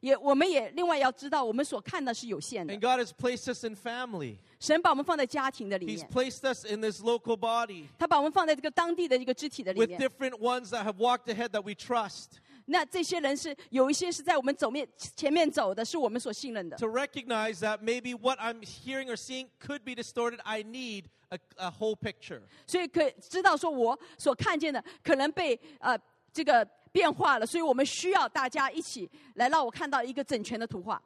[0.00, 4.38] 也我们也另外要知道，我们所看的是有限的 And。God has placed us in family.
[4.58, 10.00] 神把我们放在家庭的里 He's 面， placed us in this local body 他把我们放在这个当地的一个肢体的里 with 面。
[10.00, 12.40] different ones that have walked ahead that we trust.
[12.67, 16.75] 那这些人是有一些是在我们走面前面走的，是我们所信任的。
[16.77, 21.69] To recognize that maybe what I'm hearing or seeing could be distorted, I need a, a
[21.69, 22.41] whole picture.
[22.65, 25.95] 所以可知道说我所看见的可能被呃
[26.33, 30.99] 这个变化了，所以我们需要大家一起来让我看到一个整全的图画。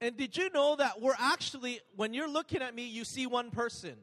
[0.00, 3.50] And did you know that we're actually, when you're looking at me, you see one
[3.50, 3.94] person,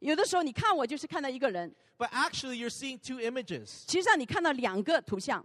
[0.00, 3.84] 有的时候你看我就是看到一个人，but actually you're seeing two images.
[3.86, 5.44] 其实际上你看到两个图像。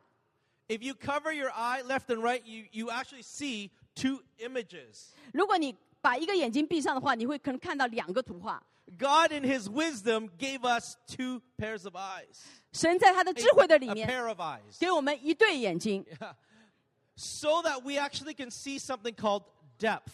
[0.69, 5.09] If you cover your eye left and right, you, you actually see two images.
[5.33, 8.63] 如果你把一个眼睛闭上的话，你会可能看到两个图画。
[8.99, 12.39] God, in His wisdom, gave us two pairs of eyes.
[12.73, 14.79] 神在他的 A, 智慧的里 a 面 pair of eyes.
[14.79, 16.05] 给我们一对眼睛，
[17.17, 19.45] So that we actually can see something called
[19.79, 20.13] depth.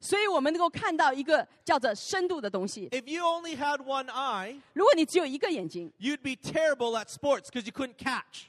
[0.00, 2.88] 所以我们能够看到一个叫做深度的东西。
[2.90, 7.96] If you only had one eye, 如果你只有一个眼睛， you'd be terrible at sports because you couldn't
[7.96, 8.46] catch.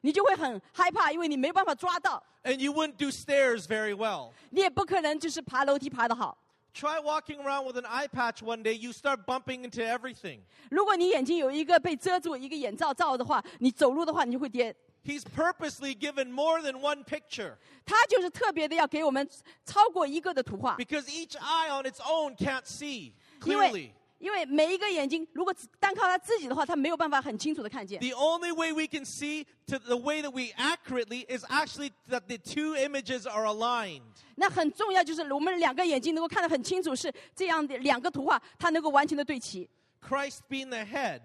[0.00, 4.32] 你就会很害怕，因为你没办法抓到， And you wouldn't do stairs very well.
[4.50, 6.38] 你也不可能就是爬楼梯爬得好。
[6.74, 10.40] Try walking around with an eye patch one day, you start bumping into everything.
[10.70, 14.76] 如果你眼睛有一个被遮住，一个眼罩罩的话，你走路的话，你就会跌。
[15.02, 19.28] He's purposely given more than one picture 他就是特别的要给我们
[19.64, 23.12] 超过一个的图画， because each eye on its own can't see
[23.44, 23.90] 因 clearly.
[24.20, 28.00] 为因为每一个眼睛如果只单靠他自己的话，他没有办法很清楚的看见。
[28.00, 32.22] The only way we can see to the way that we accurately is actually that
[32.26, 34.02] the two images are aligned.
[34.36, 39.68] 那很重要就是我们两个眼睛能够看得很清楚，是这样的两个图画，它能够完全的对齐。
[40.00, 41.20] Christ being the head,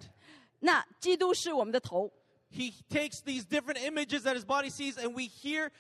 [0.60, 2.12] 那基督是我们的头，
[2.52, 5.72] he takes these different images that his body sees and we hear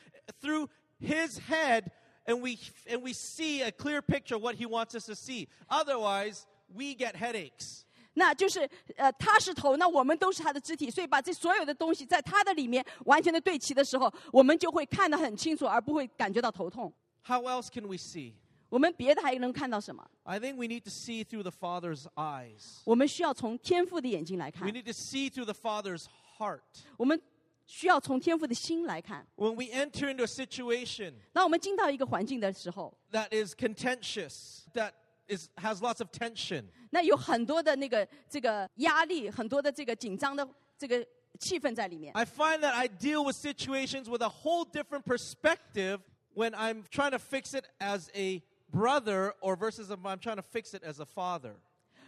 [0.41, 0.69] through
[1.00, 1.91] his head
[2.26, 5.50] and we and we see a clear picture of what he wants us to see.
[5.69, 7.82] Otherwise, we get headaches.
[8.13, 16.93] 那就是呃，他是头，那我们都是他的肢体，所以把这所有的东西在他的里面完全的对齐的时候，我们就会看得很清楚，而不会感觉到头痛。
[17.24, 18.34] How else can we see?
[18.67, 20.06] 我们别的还能看到什么？
[20.24, 22.80] I think we need to see through the Father's eyes.
[22.84, 26.06] 我们需要从天父的眼睛来 We 看， need to see through the Father's
[26.38, 26.62] heart.
[26.97, 27.21] 我们
[27.65, 29.26] 需要从天父的心来看。
[29.36, 34.91] When we enter into a situation 当我们进到一个环境的时候， that is contentious, that
[35.28, 40.47] is, has lots of tension, 那有很多的那个这个压力，很多的这个紧张的
[40.78, 41.06] 这个
[41.39, 42.13] 气氛在里面。
[42.13, 46.00] I find that I deal with situations with a whole different perspective
[46.34, 50.43] when I'm trying to fix it as a brother or versus if I'm trying to
[50.43, 51.56] fix it as a father.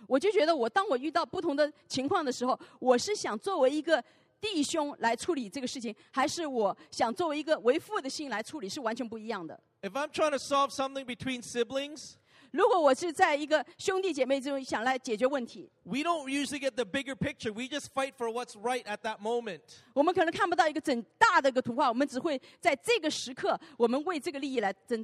[0.08, 4.04] 我就觉得我当我遇到不同的情况的时候，我是想作为一个
[4.42, 9.58] 弟兄来处理这个事情，还是我想作为一个为父的心来处理，是完全不一样的。
[9.82, 12.16] If I'm trying to solve something between siblings,
[12.52, 17.52] 如果我是在一个兄弟姐妹中想来解决问题， we don't usually get the bigger picture.
[17.52, 19.62] We just fight for what's right at that moment.
[19.94, 25.04] 我们可能看不到一个整大的一个图画，我们只会在这个时刻，我们为这个利益来争。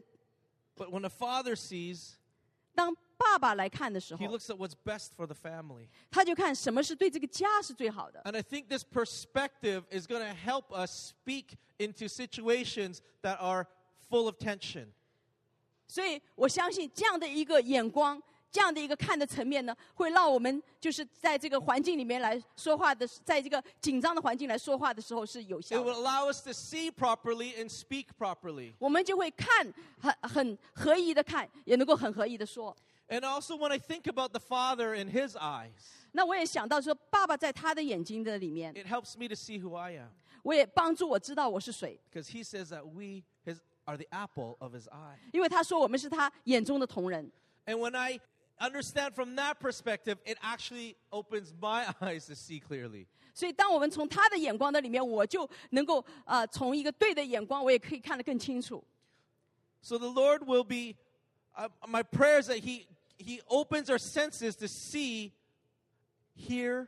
[0.77, 2.11] But when a father sees,
[2.75, 5.87] 当爸爸来看的时 he 候， looks at what's best for the family.
[6.11, 8.21] 他就看什么是对这个家是最好的。
[8.25, 13.65] And I think this perspective is going to help us speak into situations that are
[14.09, 14.93] full of tension.
[15.86, 18.20] 所以我相信这样的一个眼光，
[18.50, 25.94] 这样的一个看的层面呢，会让我们就是在这个环境里面来说话的，在这个紧张的环境来说话的时候是有效 It will。
[25.94, 28.74] allow us to see properly and speak properly.
[28.78, 32.76] 我们就会看很很合宜的看，也能够很合宜的说。
[33.08, 35.72] And also, when I think about the Father in His eyes,
[36.12, 40.08] 那我也想到说，爸爸在他的眼睛的里面，it helps me to see who I am.
[40.42, 43.24] 我也帮助我知道我是谁，Because He says that we
[43.85, 45.17] are the apple of His eye.
[45.31, 47.31] 因为他说我们是他眼中的同人。
[47.65, 48.19] And when I
[48.59, 53.07] understand from that perspective, it actually opens my eyes to see clearly.
[53.33, 58.83] 所以，当我们从他的眼光的里面，我就能够呃，从一个对的眼光，我也可以看得更清楚。
[59.81, 60.97] So the Lord will be,
[61.55, 65.31] uh, my prayer is that He, he opens our senses to see,
[66.35, 66.87] hear,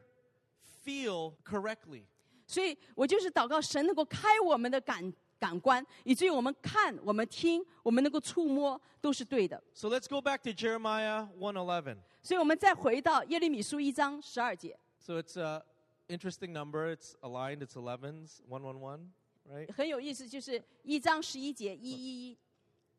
[0.84, 2.04] feel correctly.
[2.47, 9.62] 所以我就是祷告神能够开我们的感 感官，以至于我们看、我们听、我们能够触摸都是对的。
[9.75, 11.99] So let's go back to Jeremiah 111.
[12.22, 15.62] 所以，我们再回到耶利米书一章十二节，So it's a
[16.09, 16.94] interesting number.
[16.94, 17.59] It's aligned.
[17.59, 19.11] It's 11s, 111,
[19.49, 19.72] right?
[19.72, 22.38] 很有意思，就是一章十一节一一一。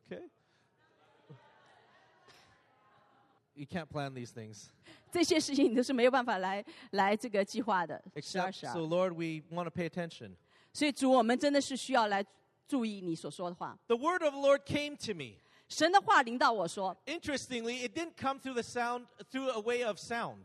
[0.09, 0.29] Okay.
[3.53, 4.67] You can't plan these things.
[5.11, 8.79] 这些事情你都是没有办法来来这个计划的，Except, so。
[8.81, 10.35] Lord, we want to pay attention.
[10.76, 12.24] 所以主，我们真的是需要来
[12.66, 13.78] 注意你所说的话。
[13.86, 15.36] The word of the Lord came to me.
[15.68, 20.38] 神的话领导我说， Interestingly, it didn't come through the sound, through a way of sound.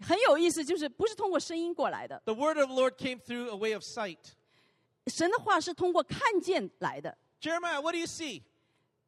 [0.00, 4.18] 很有意思，就是不是通过声音过来的， The word of the Lord came through a way of sight.
[5.06, 7.16] 神的话是通过看见来的。
[7.40, 8.42] Jeremiah, what do you see?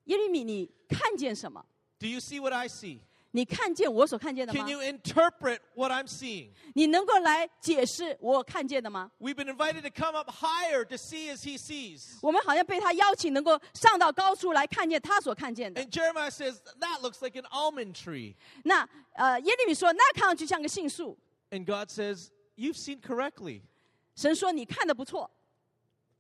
[0.05, 1.65] 耶利米，你看见什么？
[1.99, 2.99] Do you see what I see?
[3.37, 6.51] 你看见我所看见的吗 Can？you interpret what I'm seeing?
[6.75, 9.11] 你能够来解释我看见的吗？
[9.19, 12.19] We've been invited to come up higher to see as he sees.
[12.21, 15.83] 我们好像被他邀请，能够上到高处来看见他所看见的。
[15.83, 18.35] And Jeremiah says, that looks like an almond tree.
[18.65, 21.17] 那呃，耶利米说，那看上去像个杏树。
[21.51, 23.63] And God says, You've seen correctly.
[24.15, 25.31] 神说你看的不错，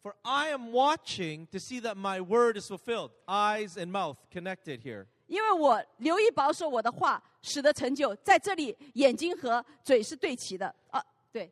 [0.02, 3.10] For I am watching to see that my word is fulfilled.
[3.28, 5.08] Eyes and mouth connected here.
[5.27, 8.15] 因为我留意保守我的话，使得成就。
[8.15, 11.51] 在这里，眼睛和嘴是对齐的啊，对。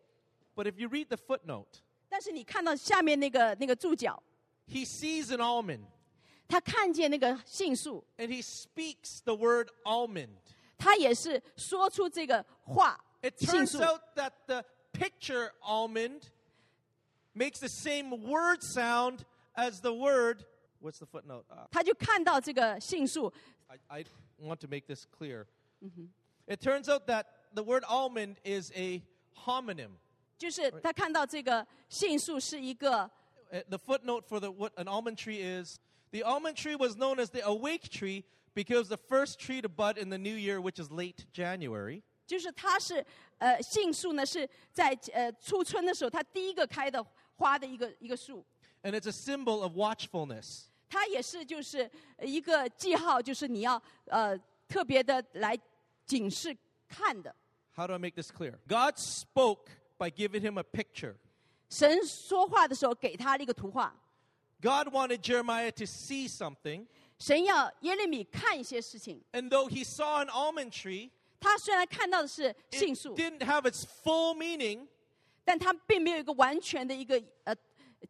[0.55, 4.21] But if you read the footnote, 但是你看到下面那个那个注脚
[4.67, 5.81] ，he sees an almond
[6.47, 10.29] 他看见那个杏树，and he speaks the word almond.
[10.77, 13.75] 他也是说出这个话 It turns。
[13.81, 16.29] out that the picture almond
[17.33, 20.45] makes the same word sound as the word.
[20.79, 21.45] What's the footnote?
[21.49, 23.33] Uh, 他就看到这个杏树，
[23.68, 24.04] I, I
[24.38, 25.46] want to make this clear.
[26.46, 29.02] It turns out that the word almond is a
[29.46, 29.90] homonym.
[30.38, 33.10] 就是他看到这个杏树是一个
[33.52, 35.80] Uh, The footnote for the, what an almond tree is
[36.12, 38.24] the almond tree was known as the awake tree
[38.54, 42.02] because the first tree to bud in the new year, which is late January.
[42.28, 43.04] 就是它是
[43.38, 48.44] 呃杏树呢是在呃初春的时候，它第一个开的花的一个一个树，
[48.84, 50.68] And it's a symbol of watchfulness.
[50.88, 51.88] 它也是就是
[52.20, 54.36] 一个记号，就是你要呃
[54.68, 55.58] 特别的来
[56.04, 56.56] 警示
[56.88, 57.34] 看的。
[57.76, 58.58] How do I make this clear?
[58.66, 61.14] God spoke by giving him a picture.
[61.68, 63.94] 神说话的时候给他了一个图画，
[64.60, 66.86] God wanted Jeremiah to see something.
[67.18, 74.34] 神要耶利米看一些事情， And though he saw an almond tree, 他虽然看到的是 it 信数， didn't have its full
[74.34, 74.88] meaning
[75.44, 77.54] 但他并没有一个完全的一个呃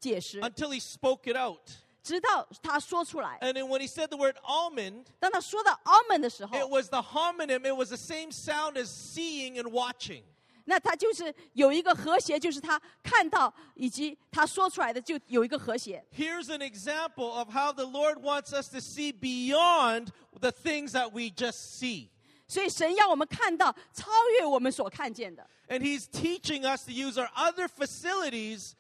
[0.01, 1.61] 解释， until he spoke it out.
[2.05, 3.39] 直到他说出来。
[3.43, 7.77] And then when he said the word almond, 当他说到 almond 的时候 it，was the homonym, it
[7.77, 10.23] was the same sound as seeing and watching.
[10.67, 16.05] 那他就是有一个和谐，就是他看到以及他说出来的就有一个和谐。
[16.17, 20.09] Here's an example of how the Lord wants us to see beyond
[20.39, 22.09] the things that we just see.
[22.47, 28.75] 所以神要我们看到超越我们所看见的， And He's teaching us to use our other facilities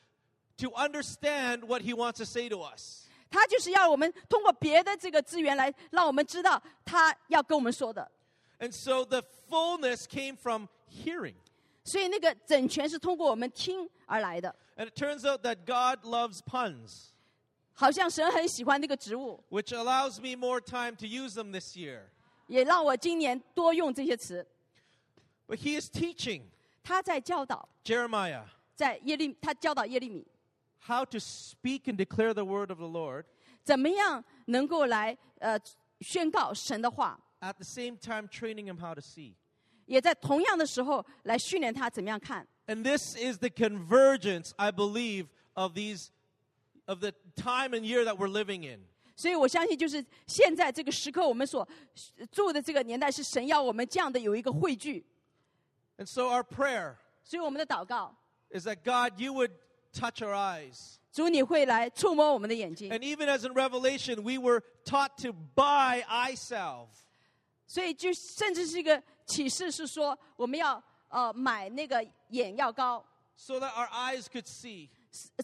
[0.58, 3.03] to understand what He wants to say to us.
[3.35, 8.09] 他就是要我们通过别的这个资源来让我们知道他要跟我们说的。
[8.59, 11.35] And so the fullness came from hearing.
[11.83, 17.07] 所以那个整全是通过我们听而来的，And it turns out that God loves puns,
[17.73, 22.03] 好像神很喜欢那个植物，which allows me more time to use them this year.
[22.47, 24.47] 也让我今年多用这些词。
[25.45, 26.43] But He is teaching
[26.81, 30.25] 他在教导，Jeremiah 在耶利，他教导耶利米
[30.84, 33.24] how to speak and declare the word of the Lord
[33.62, 35.58] 怎么样能够来呃
[36.00, 39.34] 宣告神的话， at the same time training him how to see.
[39.86, 42.46] 也在同样的时候来训练他怎么样看。
[42.66, 46.10] And this is the convergence, I believe, of these
[46.86, 48.86] of the time and year that we're living in.
[49.16, 51.68] 所以我相信，就是现在这个时刻，我们所
[52.30, 55.04] 住的这个年代，是神要我们这样的有一个汇聚。
[55.98, 58.16] And so our prayer 所以我们的祷告，
[58.50, 59.50] is that God, you would
[59.94, 60.96] touch our eyes.
[61.12, 62.90] 主你会来触摸我们的眼睛。
[62.90, 66.88] And even as in Revelation, we were taught to buy eye salve.
[67.66, 73.04] 所以就甚至是一个启示，是说我们要呃买那个眼药膏，
[73.36, 74.88] so that our eyes could see,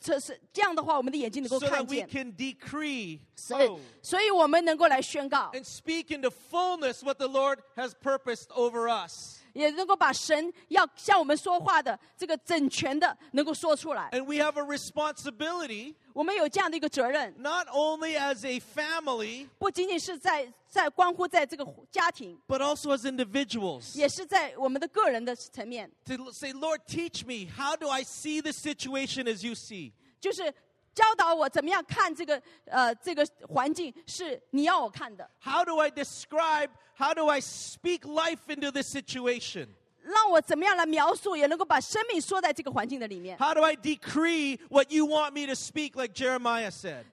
[0.01, 2.09] 这是这样的话，我们的眼睛能够 so 看 that we 见。
[2.09, 8.89] can decree 所以 oh, 所以我们能够来宣告， and speak into fullness what the Lord has purposed over
[8.89, 9.39] us.
[9.54, 14.10] 也能够把神要向我们说话的这个整全的能够说出来。
[14.12, 23.98] And we have a responsibility, 我们有这样的一个责任，not only as a family, 不仅仅是在在关乎在这个家庭，but also as individuals.
[23.98, 29.92] 也是在我们的个人的层面，To say, Lord, teach me, how do I see the situation as you see?
[30.20, 30.54] 就是
[30.95, 39.69] 教导我怎么样看这个呃这个环境是你要我看的， How do I describe, how do I speak life into this situation?
[40.03, 43.37] 让我怎么样来描述，也能够把生命说在这个环境的里面。
[43.39, 47.05] How do I decree what you want me to speak, like Jeremiah said?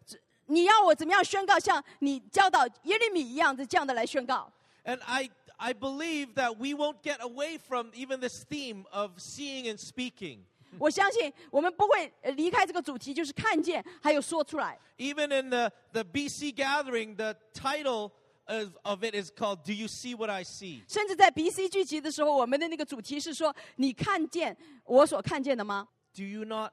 [0.46, 4.52] 你要我怎么样宣告，像你教导耶利米一样的这样的来宣告。
[4.86, 9.68] And I, I believe that we won't get away from even this theme of seeing
[9.68, 10.46] and speaking.
[10.77, 14.79] 我相信我们不会呃离开这个主题，就是看见还有说出来。
[14.99, 18.11] Even in the, the BC gathering, the title
[18.47, 20.83] of, of it is called Do You See What I See?
[20.89, 26.73] 甚至在 BC 聚集的时候，我们的那个主题是说：你看见我所看见的吗？Do you not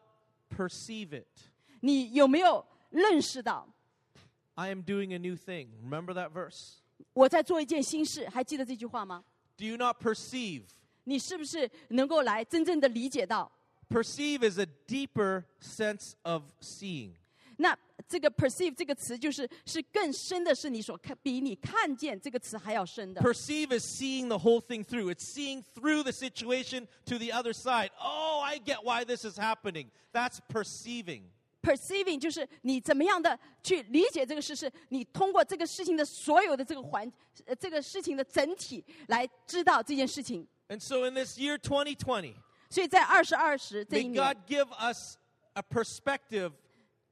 [0.49, 1.27] perceive it?
[1.81, 3.67] 你有没有认识到
[4.55, 5.67] I am doing a new thing.
[5.83, 6.75] Remember that verse?
[7.13, 8.27] 我在做一件新事？
[8.29, 9.23] 还记得这句话吗
[9.57, 10.63] ？Do you not perceive?
[11.03, 13.51] 你是不是能够来真正的理解到？
[13.88, 17.14] Perceive is a deeper sense of seeing.
[17.56, 17.76] 那
[18.08, 23.20] 这个 perceive 这个词，就是是更深的，是你所看，比你看见这个词还要深的。
[23.20, 25.10] Perceive is seeing the whole thing through.
[25.10, 27.90] It's seeing through the situation to the other side.
[28.00, 29.90] Oh, I get why this is happening.
[30.12, 31.24] That's perceiving.
[31.62, 37.10] perceiving 就是你怎么样的去理解这个事，是你通过这个事情的所有的这个环，
[37.44, 40.46] 呃，这个事情的整体来知道这件事情。
[40.68, 42.34] And so in this year 2020,
[42.74, 45.16] 所以在二十二十这 may 一 God 年， give us
[45.54, 46.52] a perspective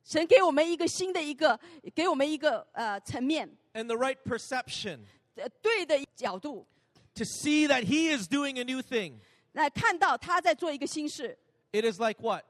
[0.04, 1.58] 神给我们一个新的一个，
[1.94, 5.00] 给我们一个呃层面， and the right perception
[5.34, 6.66] 呃对的角度，
[7.14, 9.18] to see that He is doing a new thing.
[9.52, 11.36] 来看到他在做一个新事。
[11.72, 12.44] It is like what?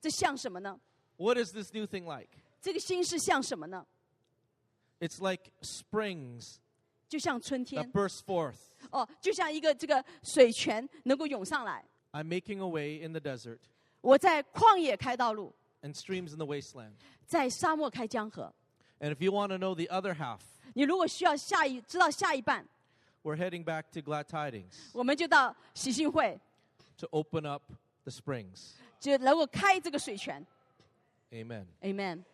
[0.00, 0.80] 这像什么呢？
[1.16, 2.30] What is this new thing like?
[2.60, 3.86] 这个新事像什么呢？
[4.98, 6.56] It's like springs
[7.08, 8.56] 就像春 that 天 burst forth.
[8.90, 11.84] 哦，就像一个这个水泉能够涌上来。
[12.16, 13.58] I'm making a way in the desert
[14.00, 16.92] 我在旷野开道路， and streams in the wasteland.
[17.26, 18.52] 在沙漠开江河。
[19.00, 20.40] And if you want to know the other half,
[20.74, 22.66] 你如果需要下一知道下一半，
[23.22, 26.38] we're heading back to Glad Tidings 我们就到喜信会，
[26.98, 27.62] to open up
[28.04, 28.72] the springs.
[29.00, 30.46] 就能够开这个水泉。
[31.32, 31.66] Amen.
[31.82, 32.24] Amen。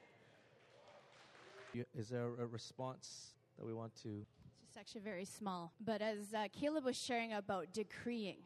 [1.72, 4.26] You- Is there a response that we want to?
[4.66, 5.70] It's actually very small.
[5.78, 8.38] But as uh, Caleb was sharing about decreeing,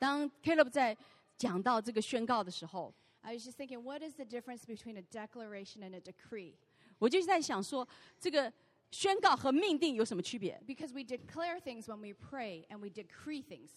[0.00, 0.96] 当 Caleb 在
[1.36, 6.54] 讲到这个宣告的时候，I was just thinking, what is the difference between a declaration and a decree?
[6.98, 7.86] 我就是在想说，
[8.18, 8.50] 这个
[8.90, 13.68] 宣告和命定有什么区别？Because we declare things when we pray and we decree things.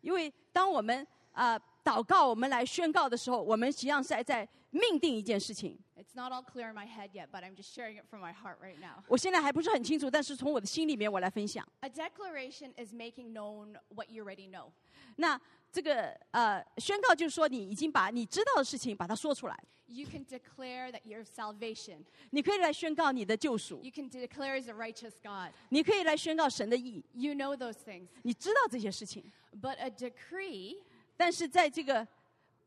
[0.00, 1.06] 因为当我们
[1.37, 5.77] 呃祷告，我们来宣告的时候，我们实际上是在在命定一件事情。
[5.95, 8.33] It's not all clear in my head yet, but I'm just sharing it from my
[8.33, 9.03] heart right now.
[9.07, 11.67] 我现在还不是很清楚，但是从我的心里面我来分享。
[11.81, 14.71] A declaration is making known what you already know.
[15.17, 15.39] 那
[15.71, 19.57] 这个呃宣告就是说，你已经把你知道的事情把它说出来，
[19.87, 22.03] You can declare that your salvation.
[22.31, 25.53] 你可以来宣告你的救赎， You can declare as a righteous God.
[25.69, 28.07] 你可以来宣告神的义， You know those things.
[28.23, 29.31] 你知道这些事情。
[29.61, 30.77] But a decree,
[31.17, 32.07] 但是在这个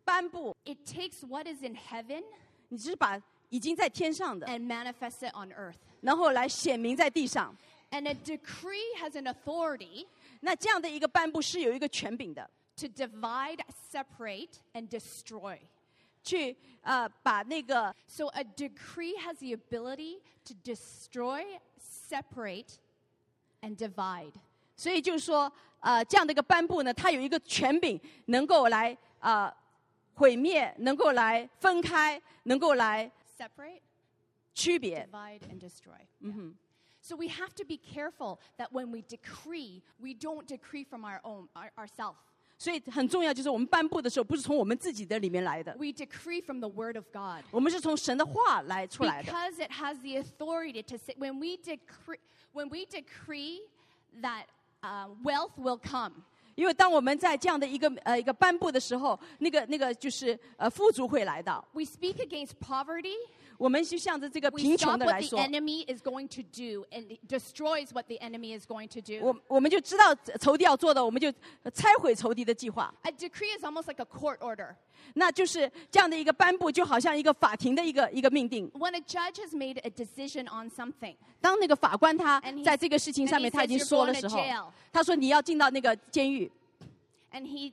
[0.05, 2.23] 颁布， it takes what is in heaven
[2.69, 5.77] 你只是把已经在天上的， and manifests it on earth.
[6.01, 7.57] 然后来显明在地上。
[7.91, 10.07] And a decree has an authority
[10.41, 13.61] 那这样的一个颁布是有一个权柄的， to divide,
[13.93, 15.59] separate, and destroy.
[16.23, 21.45] 去呃把那个 So a decree has the ability to destroy,
[21.79, 22.75] separate,
[23.62, 24.33] and divide.
[24.77, 25.51] 所以就是说，
[25.81, 29.53] 呃，这样的一个颁布呢，它有一个权柄，能够来呃
[30.14, 33.81] 毁灭，能够来分开，能够来 Separate,
[34.55, 35.07] 区别。
[35.12, 36.55] divide, and destroy.
[37.01, 41.21] So we have to be careful that when we decree, we don't decree from our
[41.23, 42.17] own our, ourselves.
[42.59, 47.45] 所以很重要，就是我们颁布的时候，不是从我们自己的里面来的， We decree from the Word of God.
[47.51, 49.31] 我们是从神的话来出来的。
[49.31, 52.19] Because it has the authority to say, when we decree,
[52.53, 53.61] when we decree
[54.23, 54.47] that
[54.82, 56.14] uh, wealth will come,
[56.56, 63.16] 因为当我们在这样的一个呃一个颁布的时候，那个那个就是呃富足会来到，we speak against poverty.
[63.61, 67.07] 我们就向着这个 We 贫穷 stop 的 what 来 the 说， enemy is going to do and
[67.09, 69.25] it destroys what the enemy is going to do.
[69.25, 72.93] 我我们就知道仇敌要做的，我们就呃拆毁仇敌的计划。
[73.03, 74.75] A decree is almost like a court order.
[75.14, 78.71] 那就是这样的一个颁布，就好像一个法庭的一个一个命令。
[78.73, 83.57] When a judge has made a decision on something, 当那个法官他 And he- 在这个事情上面 and he
[83.57, 86.51] 他已经 says you're 说的 going 时 to 候 jail.，他说你要进到那个监狱，
[87.33, 87.73] and he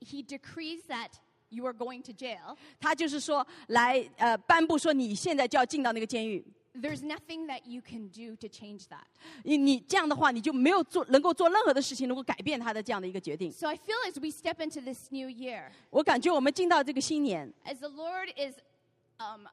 [0.00, 1.10] he decrees that
[1.52, 6.44] you are going to jail, 他就是说来呃颁布说你现在就要进到那个监狱。
[6.80, 9.04] there's nothing that you can do to change that.
[9.42, 13.50] 你你这样的话，你就没有做能够做任何的事情能够改变他的这样的一个决定。
[13.50, 18.54] So I feel as we step into this new year, 我感觉我们进到这个新年， as the Lord is,
[19.18, 19.48] um,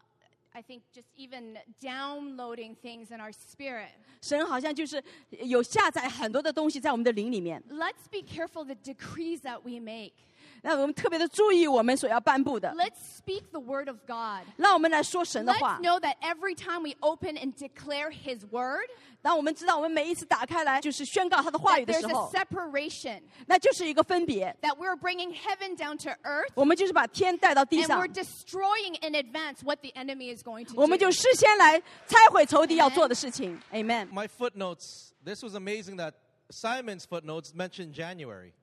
[0.51, 3.89] I think, just even downloading things in our spirit.
[4.21, 7.63] 神好像就是有下载很多的东西在我们的灵里面。
[7.69, 10.13] Let's be careful the decrees that we make.
[10.61, 14.47] 那我们特别的注意我们所要颁布的， Let's speak the word of God.
[14.57, 15.79] 让我们来说神的 Let's 话。
[15.79, 18.89] know that every time we open and declare His word,
[19.21, 24.55] 当我们知道我们每一次打开来就是宣告他的话语 that 的 there's 时 a 候， separation, 那就是一个分别。
[24.63, 29.91] that we're bringing heaven down to earth, 我们就是把天带到地 and 上 we're，destroying in advance what the
[29.91, 31.11] enemy is going to 我们就 do.
[31.11, 33.59] 事先来拆毁仇敌要做的事情。
[33.71, 34.07] Amen。
[34.11, 36.13] My footnotes, this was amazing that
[36.49, 38.53] Simon's footnotes mentioned January.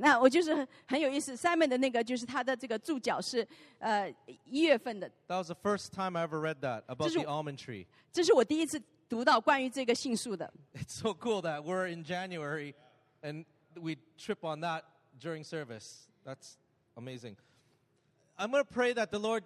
[0.00, 3.46] 那我就是很很有意思，Simon 的那个就是他的这个注脚是
[3.78, 4.12] 呃
[4.44, 7.86] 一月份的， That was the first time I ever read that about This is- the almond tree.
[8.12, 10.52] 这是我第一次读到关于这个杏树的。
[10.74, 12.74] It's so cool that we're in January
[13.22, 14.82] and we trip on that
[15.20, 16.08] during service.
[16.24, 16.56] That's
[16.96, 17.36] amazing.
[18.38, 19.44] I'm going to pray that the Lord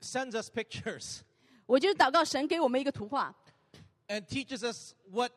[0.00, 1.20] sends us pictures
[1.66, 3.32] 我就是祷告神给我们一个图画，
[4.08, 5.30] and teaches us what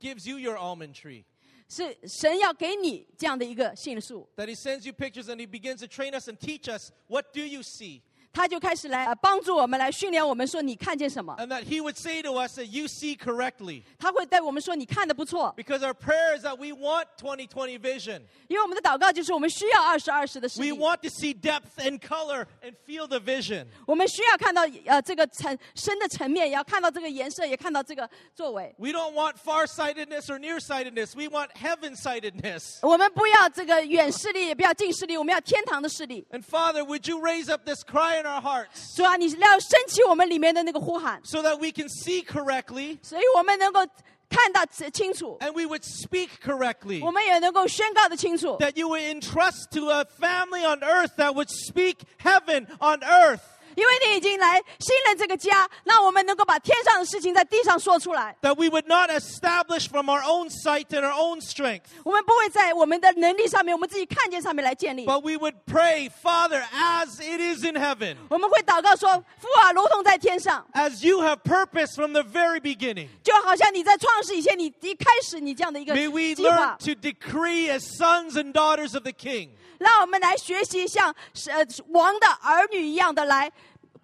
[0.00, 1.24] gives you your almond tree.
[1.68, 6.90] 是神要给你这样的一个杏树， That He sends you pictures and He begins to train us and teach us
[7.06, 8.02] what do you see?
[8.34, 11.34] 他就开始来呃帮助我们来训练我们，说你看见什么？
[11.36, 13.82] And that He would say to us that you see correctly.
[13.98, 18.22] 他会对我们说你看的不错， Because our prayer is that we want 2020 vision.
[18.46, 23.66] 因为我们的祷告就是我们需要二十二十的视 We 力， want to see depth and color and feel the vision.
[23.84, 28.72] 我们需要看到呃这个层深的层面，也要看到这个颜色，也看到这个作为。
[28.78, 31.16] We don't want farsightedness or nearsightedness.
[31.16, 32.78] We want heaven sightedness.
[32.82, 36.24] 我们不要这个远视力，也不要近视力，我们要天堂的视力。
[36.30, 41.70] And Father, would you raise up this cry in our hearts 主啊，你要升起我们里面的那个呼喊， so that we
[41.70, 43.80] can see correctly 所以我们能够
[44.28, 47.04] 看到清楚， and we would speak correctly?
[47.04, 48.56] 我们也能够宣告的清楚。
[48.58, 53.40] That you would entrust to a family on earth that would speak heaven on earth.
[53.76, 58.36] 因为你已经来信任这个家，那我们能够把天上的事情在地上说出来。
[58.42, 65.06] That we would not establish from our own sight and our own strength, 我们不会在我们的能力上面，我们自己看见上面来建立。
[65.06, 71.94] but we would pray, Father, as it is in heaven, 我们会祷告说：“父啊，如同在天上， as you have purpose
[71.94, 73.08] from the very beginning.
[73.22, 79.50] 就好像你在创世以前，你一开始你这样的一个 May we 计划 learn，to decree as sons and daughters of the King.
[79.78, 81.08] 让我们来学习像
[81.46, 83.50] 呃王的儿女一样的来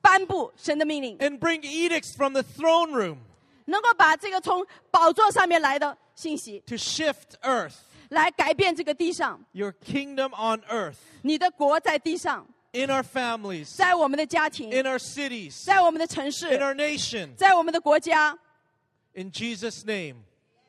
[0.01, 3.19] 颁布神的命令， and bring edicts from the throne room
[3.67, 7.75] 能够把这个从宝座上面来的信息 to shift earth,
[8.11, 16.33] 来改变这个地上， your kingdom on earth, 你的国在地上， in our families, 在我们的家庭， in our cities, 在我们的城 in
[16.33, 17.35] 市， our nation.
[17.35, 18.39] 在我们的国家，
[19.15, 20.19] In Jesus' name,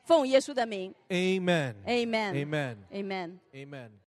[0.04, 1.74] 奉耶稣的名 amen.
[1.86, 2.32] ，Amen。
[2.32, 2.78] Amen.
[2.90, 3.38] Amen。
[3.54, 3.90] Amen.